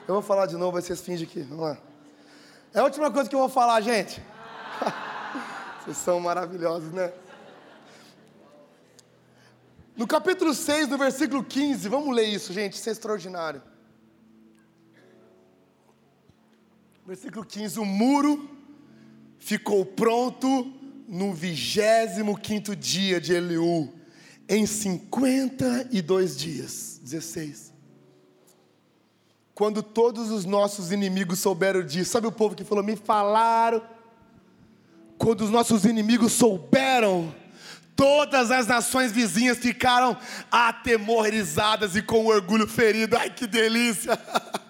Eu 0.08 0.14
vou 0.14 0.22
falar 0.22 0.46
de 0.46 0.56
novo, 0.56 0.80
vocês 0.80 1.02
fingem 1.02 1.28
que. 1.28 1.42
Vamos 1.42 1.64
lá. 1.64 1.78
É 2.74 2.80
a 2.80 2.84
última 2.84 3.10
coisa 3.10 3.28
que 3.28 3.36
eu 3.36 3.40
vou 3.40 3.50
falar, 3.50 3.82
gente. 3.82 4.22
vocês 5.84 5.98
são 5.98 6.20
maravilhosos, 6.20 6.92
né? 6.92 7.12
No 9.98 10.06
capítulo 10.06 10.54
6, 10.54 10.90
no 10.90 10.98
versículo 10.98 11.44
15, 11.44 11.90
vamos 11.90 12.16
ler 12.16 12.26
isso, 12.26 12.54
gente, 12.54 12.74
isso 12.74 12.88
é 12.88 12.92
extraordinário. 12.92 13.64
Versículo 17.04 17.44
15: 17.44 17.80
O 17.80 17.86
muro 17.86 18.48
ficou 19.40 19.84
pronto 19.84 20.72
no 21.08 21.34
vigésimo 21.34 22.38
quinto 22.38 22.76
dia 22.76 23.20
de 23.20 23.34
Eliú, 23.34 23.92
em 24.48 24.68
52 24.68 26.38
dias. 26.38 27.00
16 27.02 27.75
quando 29.56 29.82
todos 29.82 30.30
os 30.32 30.44
nossos 30.44 30.92
inimigos 30.92 31.40
souberam 31.40 31.82
disso. 31.82 32.12
Sabe 32.12 32.28
o 32.28 32.32
povo 32.32 32.56
que 32.56 32.66
falou, 32.66 32.84
me 32.84 32.98
falaram? 32.98 33.82
Quando 35.18 35.46
os 35.46 35.50
nossos 35.50 35.86
inimigos 35.86 36.34
souberam, 36.34 37.34
todas 37.96 38.52
as 38.52 38.68
nações 38.68 39.14
vizinhas 39.14 39.58
ficaram 39.58 40.18
atemorizadas 40.52 41.96
e 41.96 42.02
com 42.02 42.26
orgulho 42.26 42.68
ferido. 42.68 43.16
Ai 43.16 43.30
que 43.30 43.48
delícia! 43.48 44.20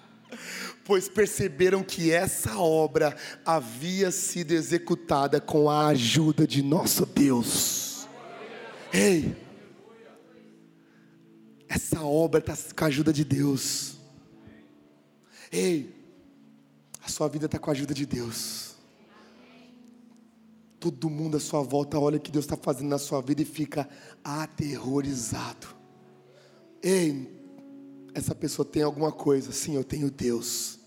pois 0.85 1.09
perceberam 1.09 1.81
que 1.81 2.11
essa 2.11 2.55
obra 2.55 3.17
havia 3.43 4.11
sido 4.11 4.51
executada 4.51 5.41
com 5.41 5.67
a 5.67 5.87
ajuda 5.87 6.45
de 6.45 6.61
nosso 6.61 7.07
Deus. 7.07 8.07
Ei, 8.93 9.35
essa 11.67 12.03
obra 12.03 12.39
está 12.39 12.55
com 12.75 12.83
a 12.83 12.87
ajuda 12.87 13.11
de 13.11 13.23
Deus. 13.25 13.94
Ei, 15.55 15.89
a 17.01 17.07
sua 17.07 17.29
vida 17.29 17.45
está 17.45 17.57
com 17.57 17.69
a 17.69 17.73
ajuda 17.73 17.93
de 17.93 18.05
Deus. 18.05 18.75
Todo 20.81 21.09
mundo 21.09 21.37
à 21.37 21.39
sua 21.39 21.61
volta 21.61 21.97
olha 21.97 22.17
o 22.17 22.19
que 22.19 22.29
Deus 22.29 22.43
está 22.43 22.57
fazendo 22.57 22.89
na 22.89 22.97
sua 22.97 23.21
vida 23.21 23.41
e 23.41 23.45
fica 23.45 23.87
aterrorizado. 24.21 25.67
Ei, 26.83 27.33
essa 28.13 28.35
pessoa 28.35 28.65
tem 28.65 28.83
alguma 28.83 29.13
coisa. 29.13 29.53
Sim, 29.53 29.75
eu 29.75 29.83
tenho 29.85 30.11
Deus. 30.11 30.77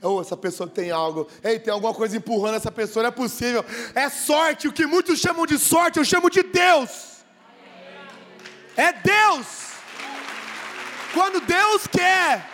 Ou 0.00 0.20
essa 0.20 0.36
pessoa 0.36 0.68
tem 0.68 0.92
algo. 0.92 1.26
Ei, 1.42 1.58
tem 1.58 1.74
alguma 1.74 1.92
coisa 1.92 2.16
empurrando 2.16 2.54
essa 2.54 2.70
pessoa. 2.70 3.02
Não 3.02 3.08
é 3.08 3.12
possível. 3.12 3.64
É 3.92 4.08
sorte. 4.08 4.68
O 4.68 4.72
que 4.72 4.86
muitos 4.86 5.18
chamam 5.18 5.46
de 5.46 5.58
sorte, 5.58 5.98
eu 5.98 6.04
chamo 6.04 6.30
de 6.30 6.44
Deus. 6.44 7.24
É 8.76 8.92
Deus. 8.92 9.72
Quando 11.12 11.44
Deus 11.44 11.88
quer, 11.88 12.51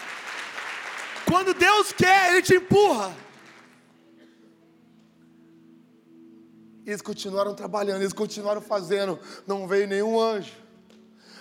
quando 1.29 1.55
Deus 1.55 1.93
quer, 1.93 2.33
Ele 2.33 2.43
te 2.43 2.55
empurra. 2.55 3.15
Eles 6.87 7.03
continuaram 7.03 7.55
trabalhando, 7.55 8.01
eles 8.01 8.15
continuaram 8.15 8.63
fazendo. 8.63 9.19
Não 9.47 9.69
veio 9.69 9.87
nenhum 9.87 10.19
anjo. 10.19 10.53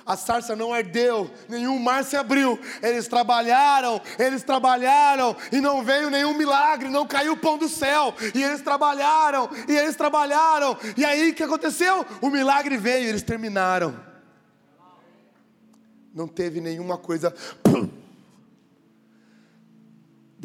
A 0.05 0.15
sarça 0.15 0.55
não 0.55 0.73
ardeu, 0.73 1.29
nenhum 1.49 1.79
mar 1.79 2.03
se 2.03 2.15
abriu. 2.15 2.59
Eles 2.81 3.07
trabalharam, 3.07 4.01
eles 4.19 4.43
trabalharam 4.43 5.35
e 5.51 5.59
não 5.59 5.83
veio 5.83 6.09
nenhum 6.09 6.33
milagre, 6.33 6.89
não 6.89 7.05
caiu 7.05 7.33
o 7.33 7.37
pão 7.37 7.57
do 7.57 7.67
céu. 7.67 8.13
E 8.33 8.43
eles 8.43 8.61
trabalharam, 8.61 9.49
e 9.67 9.75
eles 9.75 9.95
trabalharam. 9.95 10.77
E 10.97 11.03
aí 11.03 11.31
o 11.31 11.35
que 11.35 11.43
aconteceu? 11.43 12.05
O 12.21 12.29
milagre 12.29 12.77
veio, 12.77 13.07
eles 13.07 13.21
terminaram. 13.21 13.97
Não 16.13 16.27
teve 16.27 16.59
nenhuma 16.59 16.97
coisa. 16.97 17.31
Pum, 17.61 17.89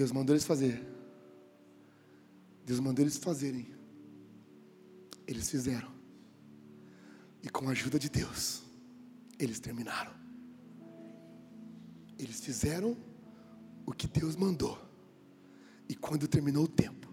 Deus 0.02 0.10
mandou 0.10 0.34
eles 0.34 0.44
fazer. 0.44 0.84
Deus 2.66 2.80
mandou 2.80 3.04
eles 3.04 3.18
fazerem. 3.18 3.72
Eles 5.28 5.48
fizeram. 5.48 5.92
E 7.40 7.48
com 7.48 7.68
a 7.68 7.70
ajuda 7.70 8.00
de 8.00 8.08
Deus, 8.08 8.64
eles 9.38 9.60
terminaram. 9.60 10.12
Eles 12.18 12.40
fizeram 12.40 12.96
o 13.86 13.92
que 13.92 14.08
Deus 14.08 14.34
mandou. 14.34 14.76
E 15.88 15.94
quando 15.94 16.26
terminou 16.26 16.64
o 16.64 16.68
tempo, 16.68 17.06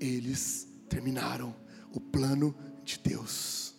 eles 0.00 0.66
terminaram 0.88 1.54
o 1.92 2.00
plano 2.00 2.56
de 2.82 2.98
Deus 3.00 3.74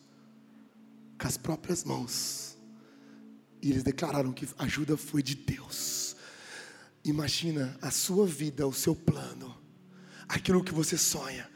com 1.19 1.27
as 1.27 1.35
próprias 1.35 1.83
mãos. 1.83 2.55
E 3.59 3.71
eles 3.71 3.81
declararam 3.81 4.31
que 4.31 4.47
a 4.59 4.65
ajuda 4.65 4.95
foi 4.95 5.23
de 5.23 5.33
Deus. 5.33 6.08
Imagina 7.09 7.75
a 7.81 7.89
sua 7.89 8.27
vida, 8.27 8.67
o 8.67 8.73
seu 8.73 8.95
plano, 8.95 9.57
aquilo 10.27 10.63
que 10.63 10.71
você 10.71 10.95
sonha, 10.95 11.49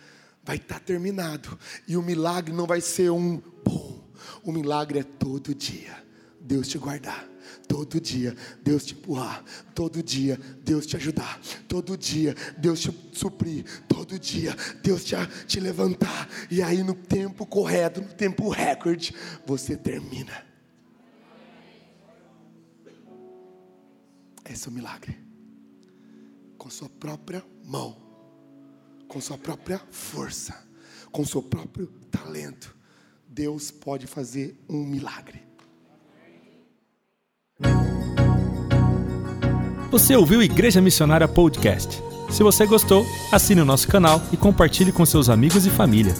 vai 0.43 0.55
estar 0.55 0.79
tá 0.79 0.79
terminado. 0.79 1.59
E 1.87 1.95
o 1.95 2.01
milagre 2.01 2.51
não 2.51 2.65
vai 2.65 2.81
ser 2.81 3.11
um 3.11 3.37
bom. 3.63 4.11
O 4.43 4.51
milagre 4.51 4.99
é 4.99 5.03
todo 5.03 5.53
dia. 5.53 6.03
Deus 6.41 6.67
te 6.67 6.79
guardar. 6.79 7.29
Todo 7.67 8.01
dia 8.01 8.35
Deus 8.63 8.83
te 8.85 8.93
empurrar, 8.93 9.43
todo 9.75 10.01
dia 10.01 10.39
Deus 10.63 10.85
te 10.85 10.95
ajudar, 10.95 11.39
todo 11.67 11.97
dia 11.97 12.35
Deus 12.57 12.79
te 12.79 12.91
suprir, 13.13 13.65
todo 13.87 14.17
dia 14.17 14.55
Deus 14.81 15.03
te, 15.03 15.15
te 15.45 15.59
levantar, 15.59 16.29
e 16.49 16.61
aí 16.61 16.83
no 16.83 16.93
tempo 16.93 17.45
correto, 17.45 18.01
no 18.01 18.07
tempo 18.07 18.49
recorde, 18.49 19.13
você 19.45 19.75
termina. 19.75 20.45
Esse 24.45 24.67
é 24.67 24.71
o 24.71 24.73
milagre 24.73 25.22
com 26.63 26.69
sua 26.69 26.87
própria 26.87 27.43
mão, 27.65 27.97
com 29.09 29.19
sua 29.19 29.37
própria 29.37 29.81
força, 29.91 30.55
com 31.11 31.25
seu 31.25 31.43
próprio 31.43 31.87
talento, 32.09 32.73
Deus 33.27 33.69
pode 33.69 34.07
fazer 34.07 34.57
um 34.69 34.85
milagre. 34.85 35.43
Você 39.91 40.15
ouviu 40.15 40.41
Igreja 40.41 40.79
Missionária 40.79 41.27
Podcast? 41.27 42.01
Se 42.31 42.41
você 42.41 42.65
gostou, 42.65 43.05
assine 43.29 43.59
o 43.59 43.65
nosso 43.65 43.89
canal 43.89 44.21
e 44.31 44.37
compartilhe 44.37 44.93
com 44.93 45.05
seus 45.05 45.27
amigos 45.27 45.65
e 45.65 45.69
família. 45.69 46.15